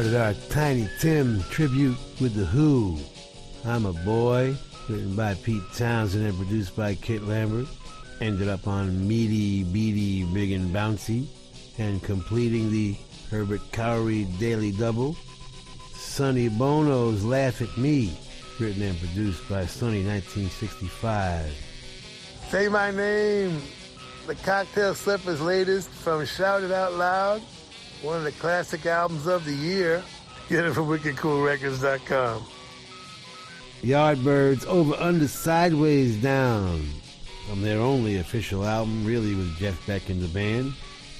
[0.00, 2.96] Started our Tiny Tim tribute with The Who.
[3.66, 4.56] I'm a Boy,
[4.88, 7.66] written by Pete Townshend and produced by Kit Lambert.
[8.22, 11.26] Ended up on Meaty, Beaty, Big and Bouncy.
[11.76, 12.96] And completing the
[13.30, 15.16] Herbert Khaury Daily Double,
[15.92, 18.18] Sonny Bono's Laugh at Me,
[18.58, 21.52] written and produced by Sonny 1965.
[22.48, 23.60] Say my name.
[24.26, 27.42] The Cocktail Slippers latest from Shout It Out Loud,
[28.02, 30.02] one of the classic albums of the year.
[30.48, 32.44] Get it from wickedcoolrecords.com.
[33.82, 36.86] Yardbirds over under sideways down
[37.48, 40.72] from their only official album, really with Jeff Beck in the band.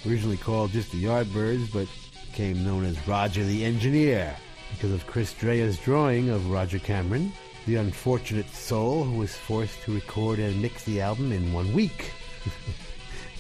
[0.06, 1.88] Originally called just the Yardbirds, but
[2.30, 4.36] became known as Roger the Engineer
[4.70, 7.32] because of Chris Dreja's drawing of Roger Cameron,
[7.66, 12.12] the unfortunate soul who was forced to record and mix the album in one week.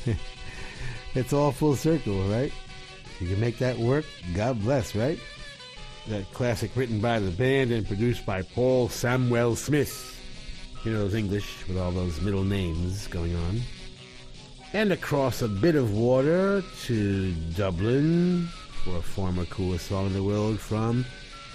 [1.14, 2.52] it's all full circle, right?
[3.20, 5.18] You can make that work, God bless, right?
[6.08, 10.16] That classic written by the band and produced by Paul Samwell-Smith.
[10.84, 13.60] You know, those English with all those middle names going on.
[14.72, 18.48] And across a bit of water to Dublin
[18.84, 21.04] for a former coolest song in the world from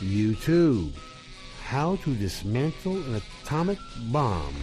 [0.01, 0.91] U2.
[1.63, 3.79] How to Dismantle an Atomic
[4.11, 4.55] Bomb.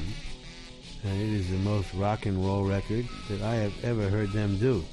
[1.03, 4.57] And it is the most rock and roll record that I have ever heard them
[4.59, 4.85] do.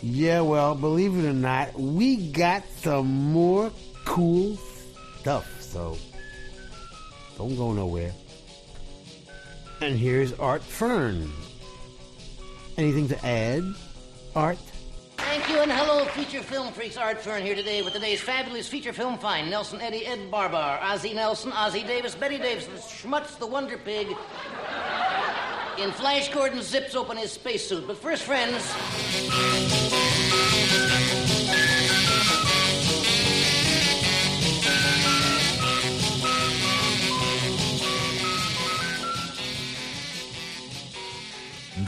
[0.00, 3.72] Yeah, well, believe it or not, we got some more
[4.04, 4.56] cool
[5.18, 5.98] stuff, so
[7.36, 8.12] don't go nowhere.
[9.80, 11.30] And here's Art Fern.
[12.76, 13.64] Anything to add,
[14.36, 14.58] Art?
[15.16, 16.96] Thank you and hello, feature film freaks.
[16.96, 19.50] Art Fern here today with today's fabulous feature film find.
[19.50, 24.16] Nelson Eddy, Ed Barbar, Ozzie Nelson, Ozzie Davis, Bette Davis, Schmutz the Wonder Pig.
[25.78, 27.86] In Flash Gordon zips open his spacesuit.
[27.86, 28.74] But first, friends.
[30.30, 30.87] Thank you.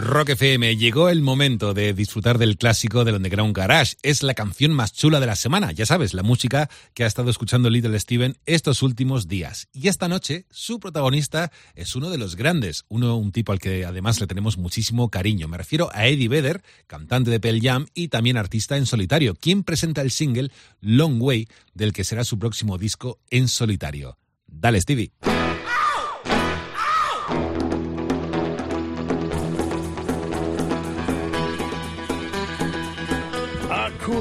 [0.01, 3.97] Rock FM, llegó el momento de disfrutar del clásico del Underground Garage.
[4.03, 7.31] Es la canción más chula de la semana, ya sabes, la música que ha estado
[7.31, 9.69] escuchando Little Steven estos últimos días.
[9.73, 13.85] Y esta noche, su protagonista es uno de los grandes, uno, un tipo al que
[13.85, 15.49] además le tenemos muchísimo cariño.
[15.49, 19.65] Me refiero a Eddie Vedder, cantante de Pearl Jam y también artista en solitario, quien
[19.65, 20.51] presenta el single
[20.81, 24.17] Long Way, del que será su próximo disco en solitario.
[24.47, 25.13] Dale, Stevie.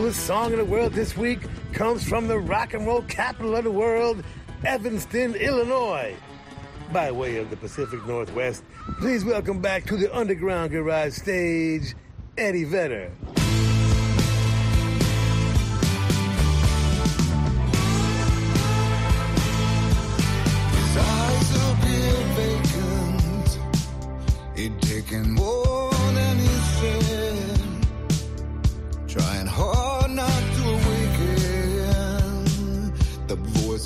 [0.09, 1.37] Coolest song in the world this week
[1.71, 4.23] comes from the rock and roll capital of the world,
[4.65, 6.15] Evanston, Illinois.
[6.91, 8.63] By way of the Pacific Northwest,
[8.97, 11.93] please welcome back to the Underground Garage stage,
[12.39, 13.11] Eddie Vedder.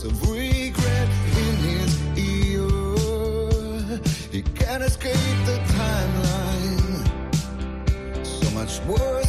[0.05, 1.09] Of regret
[1.43, 2.69] in his ear.
[4.31, 5.15] He can't escape
[5.45, 7.05] the timeline.
[8.25, 9.22] So much worse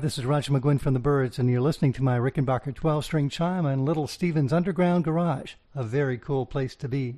[0.00, 3.28] this is Roger McGuinn from the Byrds, and you're listening to my Rickenbacker 12 string
[3.28, 5.54] chime on Little Steven's Underground Garage.
[5.74, 7.16] A very cool place to be.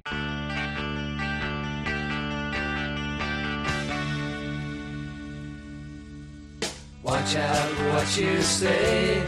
[7.05, 9.25] Watch out what you say.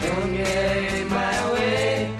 [0.00, 2.16] Don't get in my way.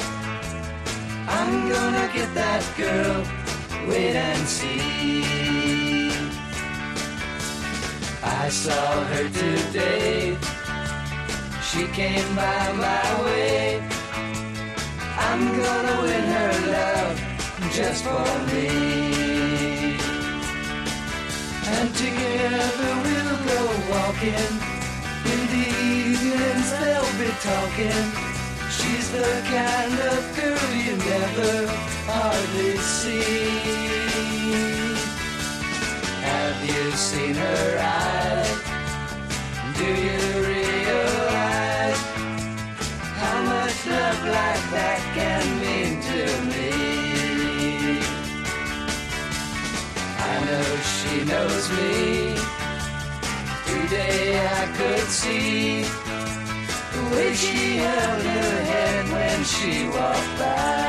[1.28, 3.88] I'm gonna get that girl.
[3.88, 5.53] Wait and see.
[8.44, 10.36] I saw her today.
[11.62, 13.82] She came by my way.
[15.16, 17.16] I'm gonna win her love
[17.72, 18.68] just for me.
[21.74, 23.60] And together we'll go
[23.94, 24.52] walking.
[25.32, 25.66] In the
[25.96, 28.04] evenings they'll be talking.
[28.76, 31.54] She's the kind of girl you never
[32.12, 33.74] hardly see.
[36.24, 38.50] Have you seen her eyes?
[39.78, 40.22] Do you
[40.52, 42.00] realize
[43.20, 46.70] how much love like that can mean to me?
[50.30, 51.94] I know she knows me.
[53.70, 54.24] Today
[54.60, 55.82] I could see
[56.94, 60.84] the way she held her head when she walked by.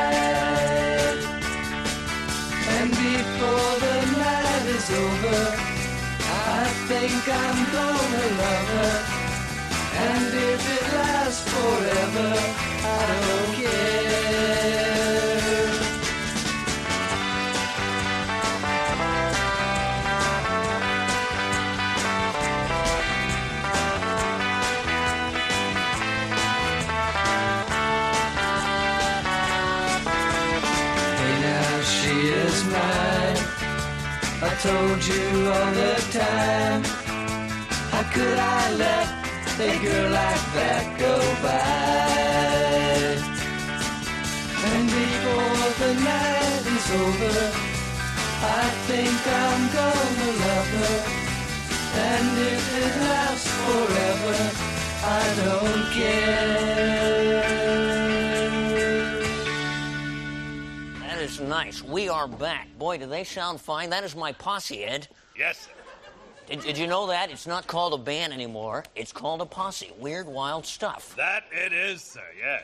[2.78, 5.56] And before the night is over,
[6.54, 8.94] I think I'm gonna love her.
[10.08, 12.34] And if it lasts forever,
[12.84, 14.05] I don't care.
[34.66, 36.82] Told you all the time.
[37.92, 39.08] How could I let
[39.68, 41.14] a girl like that go
[41.46, 42.26] by?
[44.70, 47.36] And before the night is over,
[48.60, 50.98] I think I'm gonna love her.
[52.10, 54.38] And if it lasts forever,
[55.18, 57.95] I don't care.
[61.26, 61.82] Is nice.
[61.82, 62.68] We are back.
[62.78, 63.90] Boy, do they sound fine.
[63.90, 65.08] That is my posse, Ed.
[65.36, 65.70] Yes, sir.
[66.46, 67.32] Did, did you know that?
[67.32, 68.84] It's not called a band anymore.
[68.94, 69.90] It's called a posse.
[69.98, 71.16] Weird, wild stuff.
[71.16, 72.62] That it is, sir, yes.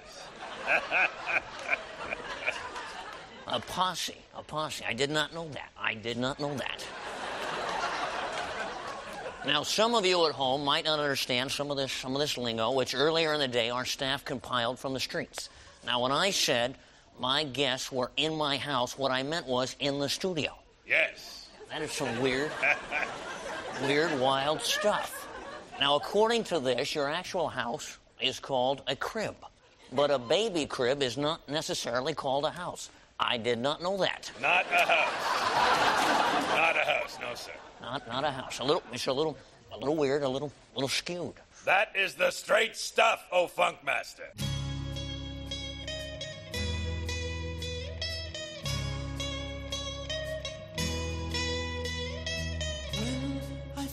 [3.49, 4.19] A posse.
[4.37, 4.85] A posse.
[4.89, 5.71] I did not know that.
[5.77, 6.87] I did not know that.
[9.45, 12.39] Now, some of you at home might not understand some of this, some of this
[12.39, 15.49] lingo, which earlier in the day our staff compiled from the streets.
[15.85, 16.77] Now, when I said
[17.21, 20.53] my guests were in my house, what I meant was in the studio.
[20.87, 21.39] yes.
[21.71, 22.51] That is some weird,
[23.85, 25.27] weird, wild stuff.
[25.81, 29.37] Now, according to this, your actual house is called a crib,
[29.91, 32.91] but a baby crib is not necessarily called a house.
[33.19, 34.31] I did not know that.
[34.43, 36.51] Not a house.
[36.55, 37.53] Not a house, no, sir.
[37.81, 38.59] Not, not a house.
[38.59, 39.39] A little, it's a little,
[39.73, 41.35] a little weird, a little, little skewed.
[41.65, 43.79] That is the straight stuff, oh funk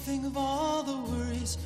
[0.10, 1.60] think of all the worries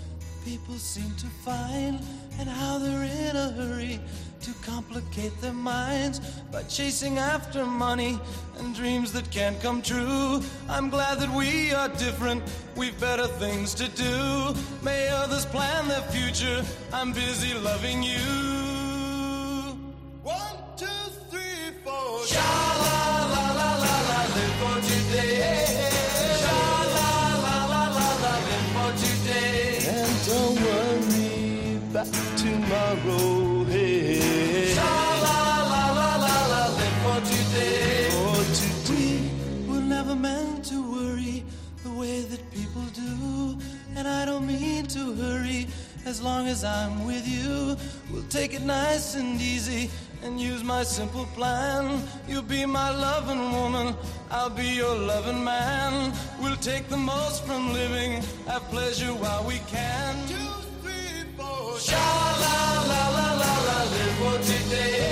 [0.44, 1.98] people seem to find
[2.40, 4.02] and how they're in a hurry
[4.42, 6.20] to complicate their minds
[6.52, 8.20] by chasing after money
[8.58, 10.42] and dreams that can't come true.
[10.68, 12.44] I'm glad that we are different,
[12.76, 14.54] we've better things to do.
[14.82, 18.28] May others plan their future, I'm busy loving you.
[20.22, 22.26] One, two, three, four.
[22.28, 22.50] Sha
[22.84, 22.98] la
[23.36, 25.63] la la la la, live for today.
[32.04, 32.12] For
[38.52, 39.30] today,
[39.68, 41.46] we're never meant to worry
[41.84, 43.58] the way that people do,
[43.96, 45.68] and I don't mean to hurry.
[46.06, 47.78] As long as I'm with you,
[48.12, 49.90] we'll take it nice and easy
[50.24, 52.02] and use my simple plan.
[52.28, 53.96] You'll be my loving woman,
[54.30, 56.12] I'll be your loving man.
[56.42, 60.43] We'll take the most from living, have pleasure while we can.
[61.94, 62.10] Sha
[62.44, 62.58] la
[62.90, 65.03] la la la la, live for today.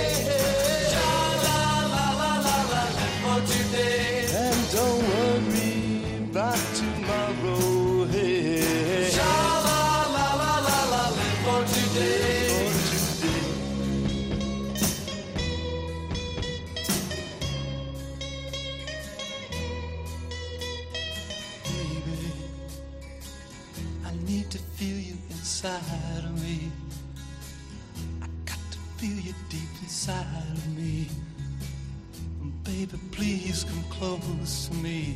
[33.10, 35.14] Please come close to me.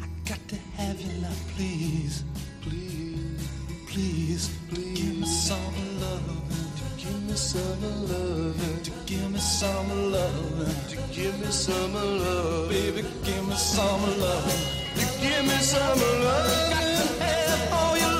[0.00, 2.24] I got to have you now, please.
[2.62, 3.48] Please,
[3.86, 4.98] please, please.
[5.00, 6.42] Give me some love.
[6.76, 8.82] To give me some love.
[8.84, 10.88] To give me some love.
[10.88, 12.68] To give me some love.
[12.68, 14.44] Baby, give me some love.
[14.96, 16.70] To give me some love.
[16.70, 18.13] Got to have all your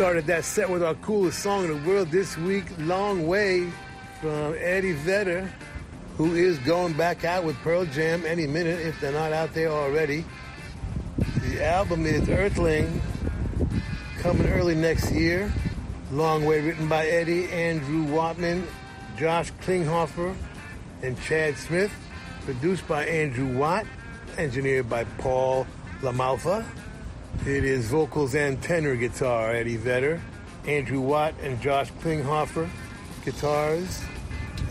[0.00, 3.70] started that set with our coolest song in the world this week, Long Way,
[4.18, 5.52] from Eddie Vedder,
[6.16, 9.68] who is going back out with Pearl Jam any minute if they're not out there
[9.68, 10.24] already.
[11.42, 13.02] The album is Earthling,
[14.20, 15.52] coming early next year.
[16.10, 18.66] Long Way, written by Eddie, Andrew Watman,
[19.18, 20.34] Josh Klinghoffer,
[21.02, 21.92] and Chad Smith.
[22.46, 23.84] Produced by Andrew Watt,
[24.38, 25.66] engineered by Paul
[26.00, 26.64] LaMalfa.
[27.46, 30.20] It is vocals and tenor guitar, Eddie Vedder,
[30.66, 32.68] Andrew Watt and Josh Klinghoffer,
[33.24, 34.02] guitars,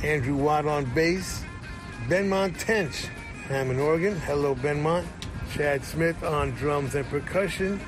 [0.03, 1.43] Andrew Watt on bass,
[2.07, 3.07] Benmont Tench,
[3.47, 5.07] Hammond organ, hello Benmont,
[5.55, 7.81] Chad Smith on drums and percussion,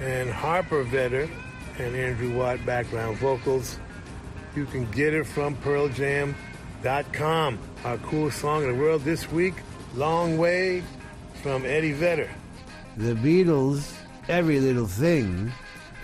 [0.00, 1.30] and Harper Vedder
[1.78, 3.78] and Andrew Watt background vocals.
[4.54, 7.58] You can get it from PearlJam.com.
[7.84, 9.54] Our coolest song in the world this week,
[9.94, 10.82] Long Way
[11.42, 12.30] from Eddie Vedder.
[12.98, 13.95] The Beatles,
[14.28, 15.52] Every Little Thing,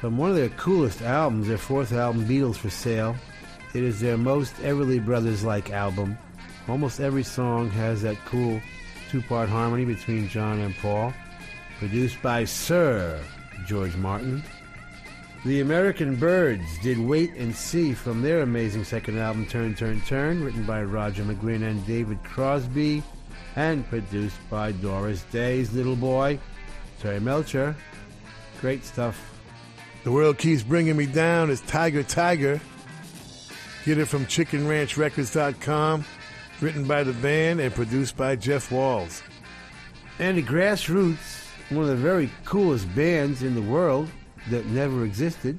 [0.01, 3.16] from one of their coolest albums, their fourth album, Beatles for Sale.
[3.74, 6.16] It is their most Everly Brothers like album.
[6.69, 8.61] Almost every song has that cool
[9.11, 11.12] two part harmony between John and Paul.
[11.81, 13.20] Produced by Sir
[13.66, 14.44] George Martin.
[15.44, 20.44] The American Byrds did Wait and See from their amazing second album, Turn, Turn, Turn,
[20.44, 23.03] written by Roger McGuinn and David Crosby,
[23.57, 26.39] and produced by Doris Day's little boy,
[27.01, 27.74] Terry Melcher.
[28.62, 29.20] Great stuff.
[30.05, 32.60] The world keeps bringing me down is Tiger Tiger.
[33.84, 36.05] Get it from chickenranchrecords.com,
[36.60, 39.20] written by the band and produced by Jeff Walls.
[40.20, 44.09] And the Grassroots, one of the very coolest bands in the world
[44.48, 45.59] that never existed.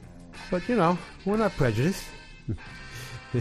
[0.50, 2.06] But, you know, we're not prejudiced.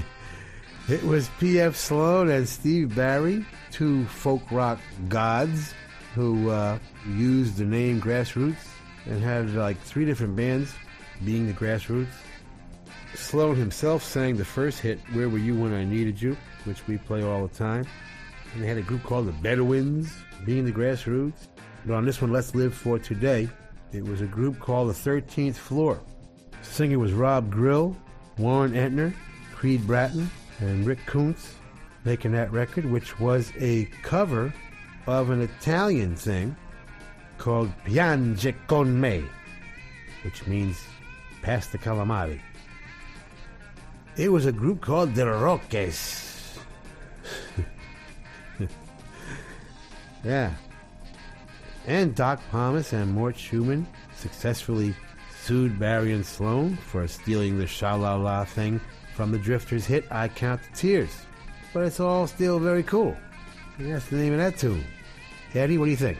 [0.89, 1.77] it was P.F.
[1.77, 5.73] Sloan and Steve Barri, two folk rock gods
[6.17, 8.73] who uh, used the name Grassroots
[9.07, 10.73] and had like three different bands
[11.25, 12.13] being the Grassroots.
[13.15, 16.99] Sloan himself sang the first hit, Where Were You When I Needed You, which we
[16.99, 17.87] play all the time.
[18.55, 20.13] And they had a group called the Bedouins,
[20.45, 21.49] being the Grassroots.
[21.85, 23.49] But on this one, Let's Live for Today,
[23.93, 26.01] it was a group called the 13th Floor.
[26.51, 27.97] The singer was Rob Grill,
[28.39, 29.13] Warren Entner,
[29.55, 30.31] Creed Bratton,
[30.61, 31.55] and Rick Coonce
[32.05, 34.53] making that record, which was a cover
[35.07, 36.57] of an Italian thing
[37.43, 39.25] called Piange con me,
[40.23, 40.79] which means
[41.43, 42.41] pass the calamari.
[44.17, 46.57] It was a group called the Rokes.
[50.25, 50.53] yeah.
[51.89, 54.95] And Doc Pomus and Mort Shuman successfully
[55.43, 58.81] sued Barri and Sloan for stealing the Sha La La thing
[59.17, 61.27] from the Drifters' hit I Count the Tears.
[61.75, 63.17] But it's all still very cool.
[63.81, 64.85] That's the name of that tune.
[65.55, 66.19] Eddie, what do you think?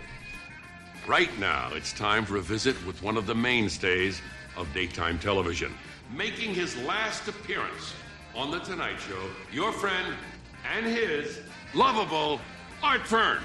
[1.13, 4.23] Right now, it's time for a visit with one of the mainstays
[4.57, 5.75] of daytime television.
[6.11, 7.93] Making his last appearance
[8.35, 10.15] on The Tonight Show, your friend
[10.75, 11.41] and his
[11.75, 12.41] lovable
[12.83, 13.43] Art Fern.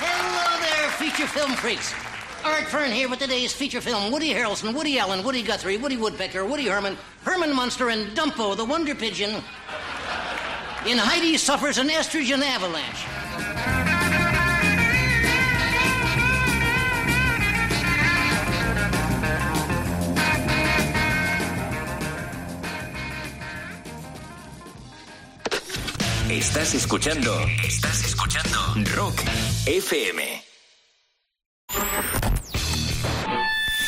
[0.00, 2.07] Hello there, feature film freaks.
[2.48, 6.44] Art Fern here with today's feature film Woody Harrelson, Woody Allen, Woody Guthrie, Woody Woodpecker,
[6.44, 9.42] Woody Herman, Herman Munster, and Dumpo, the Wonder Pigeon.
[10.86, 13.06] In Heidi suffers an estrogen avalanche.
[26.30, 27.34] Estás escuchando.
[27.64, 28.74] Estás escuchando.
[28.96, 29.22] Rock
[29.66, 30.42] FM.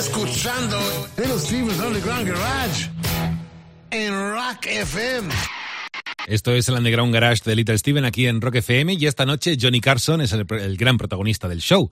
[0.00, 0.78] Escuchando
[1.18, 2.88] Little Steven's Underground Garage
[3.90, 5.28] en Rock FM.
[6.26, 9.58] Esto es el Underground Garage de Little Steven aquí en Rock FM y esta noche
[9.60, 11.90] Johnny Carson es el, el gran protagonista del show.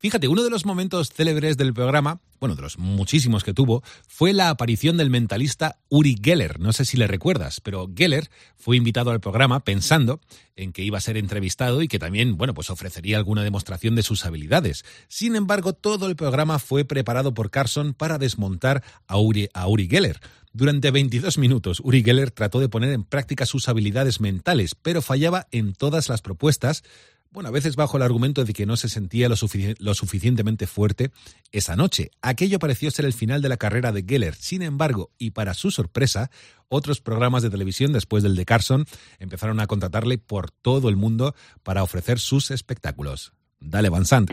[0.00, 4.32] Fíjate, uno de los momentos célebres del programa, bueno, de los muchísimos que tuvo, fue
[4.32, 6.58] la aparición del mentalista Uri Geller.
[6.58, 10.18] No sé si le recuerdas, pero Geller fue invitado al programa pensando
[10.56, 14.02] en que iba a ser entrevistado y que también, bueno, pues ofrecería alguna demostración de
[14.02, 14.86] sus habilidades.
[15.08, 19.86] Sin embargo, todo el programa fue preparado por Carson para desmontar a Uri, a Uri
[19.86, 20.18] Geller.
[20.54, 25.46] Durante 22 minutos, Uri Geller trató de poner en práctica sus habilidades mentales, pero fallaba
[25.50, 26.84] en todas las propuestas
[27.32, 29.36] Bueno, a veces bajo el argumento de que no se sentía lo,
[29.78, 31.12] lo suficientemente fuerte
[31.52, 32.10] esa noche.
[32.22, 34.34] Aquello pareció ser el final de la carrera de Geller.
[34.34, 36.32] Sin embargo, y para su sorpresa,
[36.68, 38.84] otros programas de televisión después del de Carson
[39.20, 43.32] empezaron a contratarle por todo el mundo para ofrecer sus espectáculos.
[43.60, 44.30] Dale, Van Sant.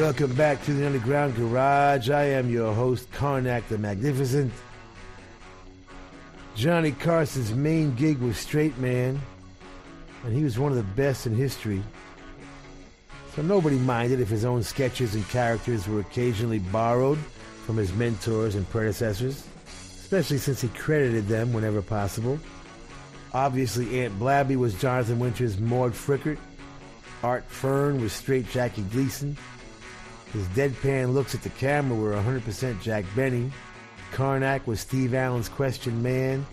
[0.00, 2.08] Welcome back to the Underground Garage.
[2.08, 4.50] I am your host, Karnak the Magnificent.
[6.54, 9.20] Johnny Carson's main gig was Straight Man,
[10.24, 11.82] and he was one of the best in history.
[13.36, 17.18] So nobody minded if his own sketches and characters were occasionally borrowed
[17.66, 22.40] from his mentors and predecessors, especially since he credited them whenever possible.
[23.34, 26.38] Obviously, Aunt Blabby was Jonathan Winters' Maude Frickert.
[27.22, 29.36] Art Fern was straight Jackie Gleason.
[30.32, 33.50] His deadpan looks at the camera were 100% Jack Benny.
[34.12, 36.46] Karnak was Steve Allen's question man.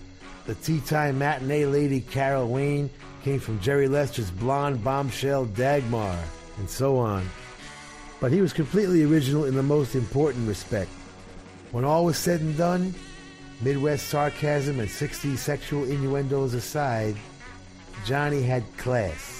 [0.45, 2.89] The tea time matinee lady Carol Wayne
[3.23, 6.17] came from Jerry Lester's blonde bombshell Dagmar,
[6.57, 7.27] and so on.
[8.19, 10.89] But he was completely original in the most important respect.
[11.71, 12.95] When all was said and done,
[13.61, 17.15] Midwest sarcasm and 60s sexual innuendos aside,
[18.05, 19.36] Johnny had class.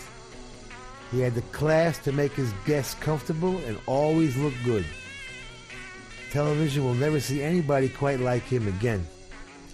[1.12, 4.86] He had the class to make his guests comfortable and always look good.
[6.32, 9.06] Television will never see anybody quite like him again.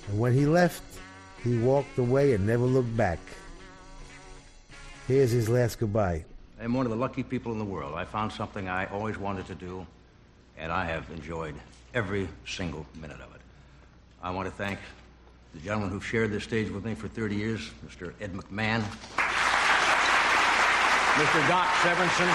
[0.07, 0.83] And when he left,
[1.43, 3.19] he walked away and never looked back.
[5.07, 6.23] Here's his last goodbye.
[6.61, 7.95] I'm one of the lucky people in the world.
[7.95, 9.85] I found something I always wanted to do,
[10.57, 11.55] and I have enjoyed
[11.93, 13.41] every single minute of it.
[14.21, 14.79] I want to thank
[15.53, 18.13] the gentleman who shared this stage with me for 30 years, Mr.
[18.21, 18.83] Ed McMahon,
[21.13, 21.47] Mr.
[21.47, 22.27] Doc Severinsen,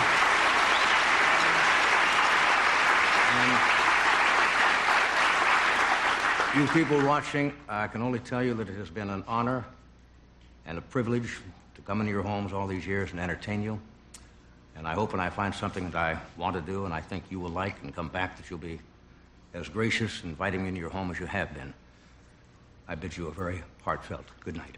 [6.55, 7.53] and you people watching.
[7.69, 9.65] I can only tell you that it has been an honor
[10.65, 11.41] and a privilege
[11.75, 13.81] to come into your homes all these years and entertain you.
[14.77, 17.25] And I hope when I find something that I want to do and I think
[17.31, 18.79] you will like and come back that you'll be
[19.55, 21.75] as gracious inviting me into your home as you have been.
[22.87, 24.77] I bid you a very heartfelt good night.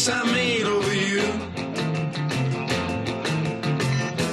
[0.00, 1.22] Mistakes I made over you?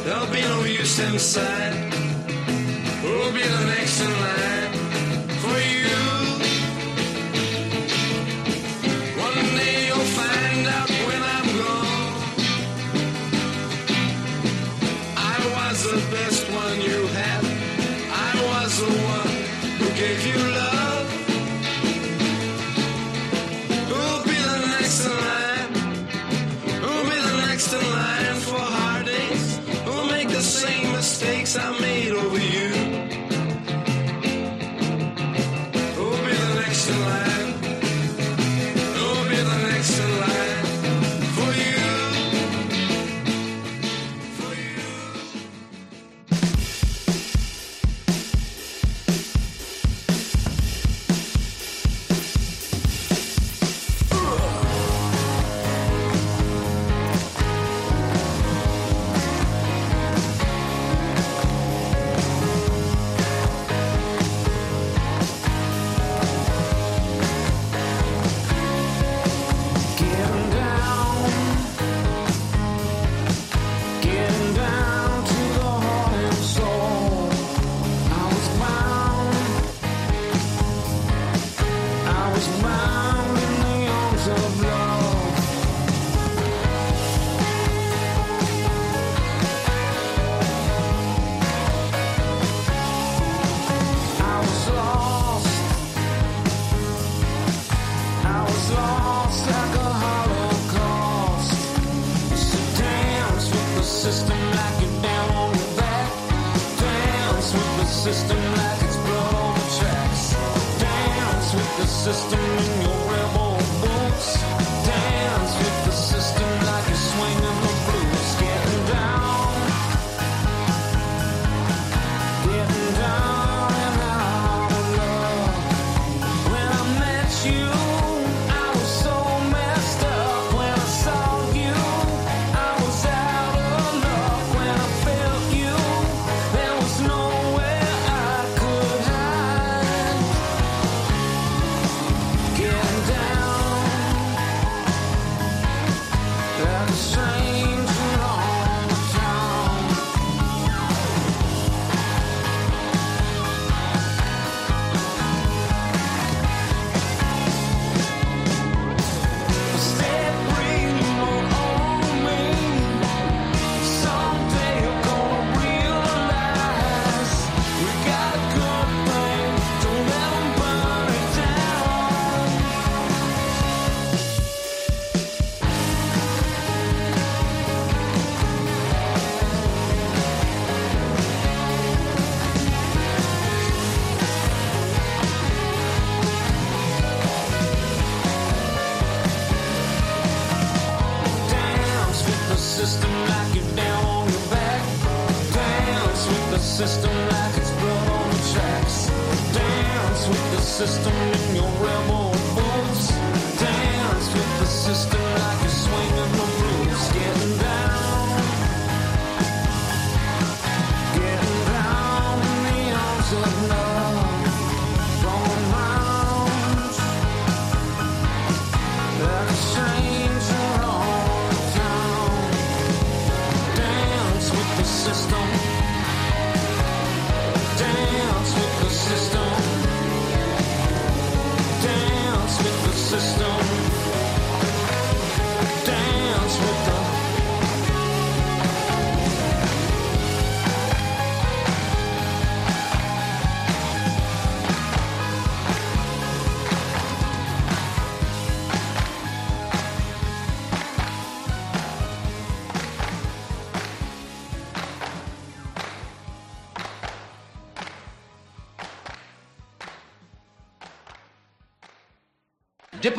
[0.03, 1.73] There'll be no use inside.
[3.01, 3.76] Who'll be the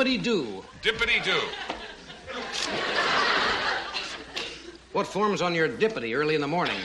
[0.09, 0.65] dippity do.
[0.83, 1.39] Dippity do.
[4.93, 6.81] What forms on your dippity early in the morning?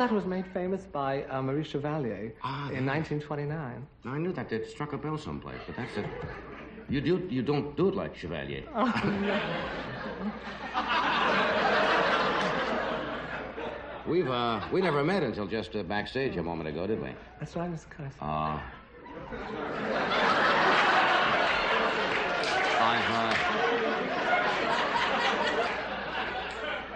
[0.00, 3.86] That was made famous by uh, Maurice Chevalier Ah, in 1929.
[4.06, 6.06] I knew that it struck a bell someplace, but that's it.
[6.88, 8.62] You do you don't do it like Chevalier.
[8.74, 8.86] Oh,
[9.20, 9.38] no.
[14.10, 17.10] We've uh we never met until just uh, backstage a moment ago, did we?
[17.38, 17.90] That's right, Mr.
[17.90, 18.20] Carson.
[18.22, 18.58] Uh,
[22.90, 23.34] I've uh,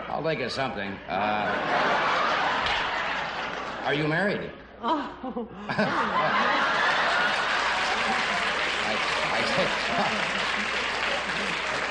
[0.08, 0.90] I'll think of something.
[1.06, 2.23] Uh,
[3.84, 4.50] are you married?
[4.82, 5.48] Oh.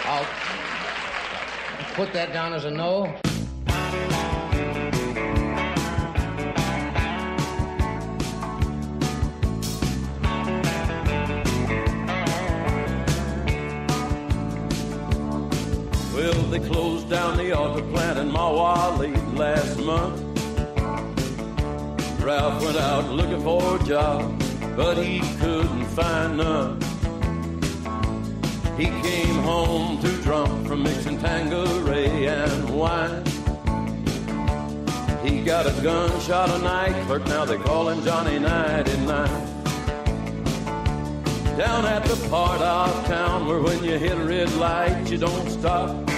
[0.06, 0.26] I'll
[1.94, 3.04] put that down as a no.
[16.14, 20.33] Well, they closed down the auto plant in Mahwah last month.
[22.24, 24.42] Ralph went out looking for a job,
[24.78, 26.80] but he couldn't find none.
[28.78, 33.26] He came home too drunk from mixing Tanqueray and wine.
[35.22, 39.28] He got a gunshot a night clerk, now they call him Johnny 99.
[41.58, 45.50] Down at the part of town where when you hit a red light you don't
[45.50, 46.13] stop.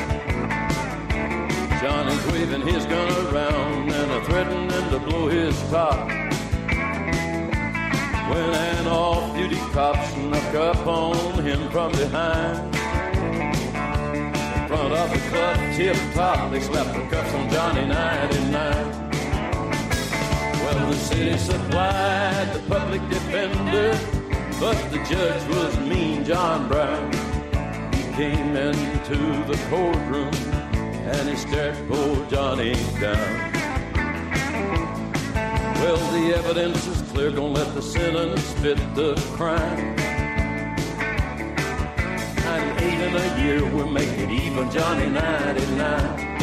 [1.86, 6.10] Johnny's waving his gun around and a threatening to blow his top.
[8.28, 12.74] When an off-duty cop snuck up on him from behind.
[12.74, 19.12] In front of the club tip top, they slapped the cuffs on Johnny 99.
[20.64, 23.92] Well, the city supplied the public defender,
[24.60, 27.14] but the judge was mean John Brown.
[27.94, 30.65] He came into the courtroom
[31.06, 33.54] and he stared poor Johnny down.
[35.82, 39.96] Well, the evidence is clear, don't let the sentence fit the crime.
[42.38, 46.35] 98 in a year, we'll make it even, Johnny 99.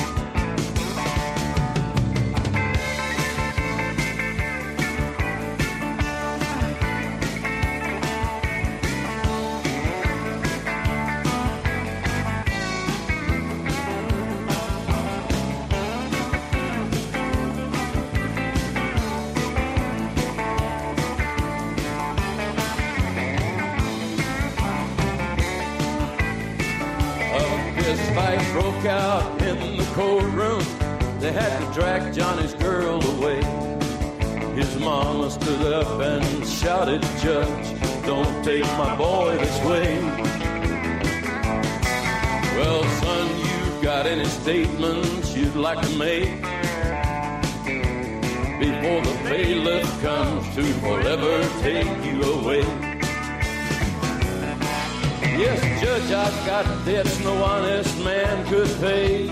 [56.62, 59.26] Got debts no honest man could pay.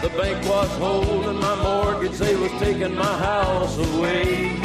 [0.00, 4.58] The bank was holding my mortgage, they was taking my house away.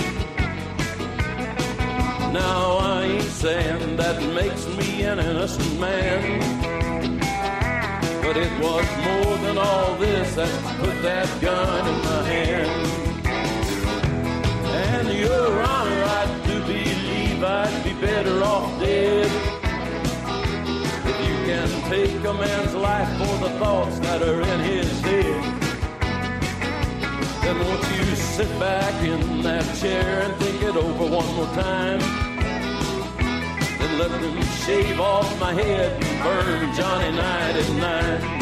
[2.32, 6.40] Now I ain't saying that makes me an innocent man.
[8.22, 12.88] But it was more than all this that put that gun in my hand.
[14.88, 19.41] And your honor, I do believe I'd be better off dead.
[21.92, 25.62] Take a man's life for the thoughts that are in his head,
[27.44, 32.00] then won't you sit back in that chair and think it over one more time?
[33.78, 38.40] Then let them shave off my head and burn Johnny 99.
[38.40, 38.41] We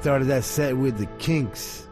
[0.00, 1.88] started that set with the Kinks.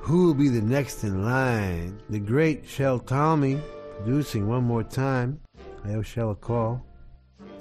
[0.00, 2.00] Who will be the next in line?
[2.08, 3.60] The great Shel Talmy
[3.98, 5.40] producing one more time.
[5.84, 6.84] I owe Shel a call.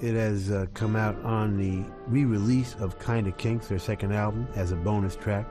[0.01, 4.71] It has uh, come out on the re-release of Kinda Kinks, their second album, as
[4.71, 5.45] a bonus track.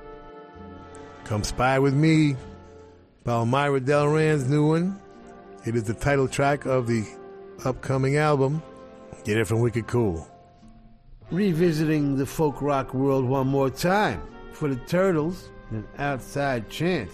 [1.24, 2.36] Come Spy With Me,
[3.24, 5.00] Palmyra Delran's new one.
[5.66, 7.04] It is the title track of the
[7.64, 8.62] upcoming album.
[9.24, 10.26] Get it from Wicked Cool.
[11.30, 14.22] Revisiting the folk rock world one more time
[14.52, 17.12] for the Turtles and Outside Chance.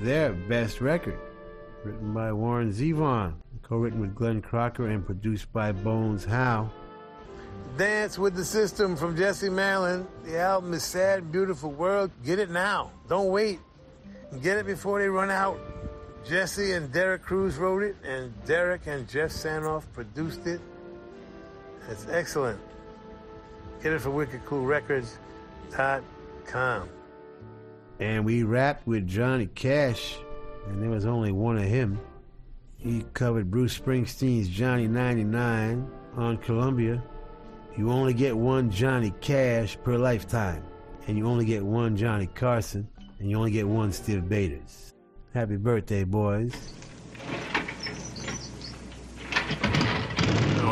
[0.00, 1.18] their best record.
[1.84, 6.70] Written by Warren Zevon, co-written with Glenn Crocker and produced by Bones Howe.
[7.76, 10.06] Dance with the System from Jesse Malin.
[10.24, 12.10] The album is Sad, Beautiful World.
[12.24, 12.90] Get it now.
[13.08, 13.60] Don't wait.
[14.40, 15.60] Get it before they run out.
[16.26, 20.60] Jesse and Derek Cruz wrote it, and Derek and Jeff Sanoff produced it.
[21.88, 22.60] It's excellent.
[23.82, 26.88] Get it for wickedcoolrecords.com.
[28.00, 30.16] And we rapped with Johnny Cash,
[30.66, 32.00] and there was only one of him.
[32.76, 37.02] He covered Bruce Springsteen's Johnny 99 on Columbia.
[37.76, 40.64] You only get one Johnny Cash per lifetime,
[41.06, 42.88] and you only get one Johnny Carson,
[43.18, 44.92] and you only get one Stiv Bators.
[45.32, 46.52] Happy birthday, boys.
[50.56, 50.71] Now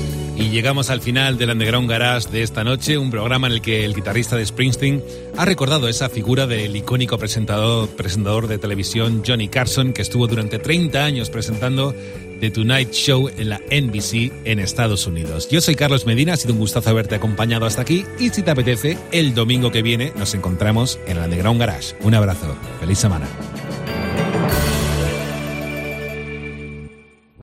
[0.51, 3.95] Llegamos al final del Underground Garage de esta noche, un programa en el que el
[3.95, 5.01] guitarrista de Springsteen
[5.37, 10.59] ha recordado esa figura del icónico presentador, presentador de televisión Johnny Carson, que estuvo durante
[10.59, 11.95] 30 años presentando
[12.41, 15.47] The Tonight Show en la NBC en Estados Unidos.
[15.49, 18.51] Yo soy Carlos Medina, ha sido un gustazo haberte acompañado hasta aquí y si te
[18.51, 21.95] apetece, el domingo que viene nos encontramos en el Underground Garage.
[22.01, 23.25] Un abrazo, feliz semana.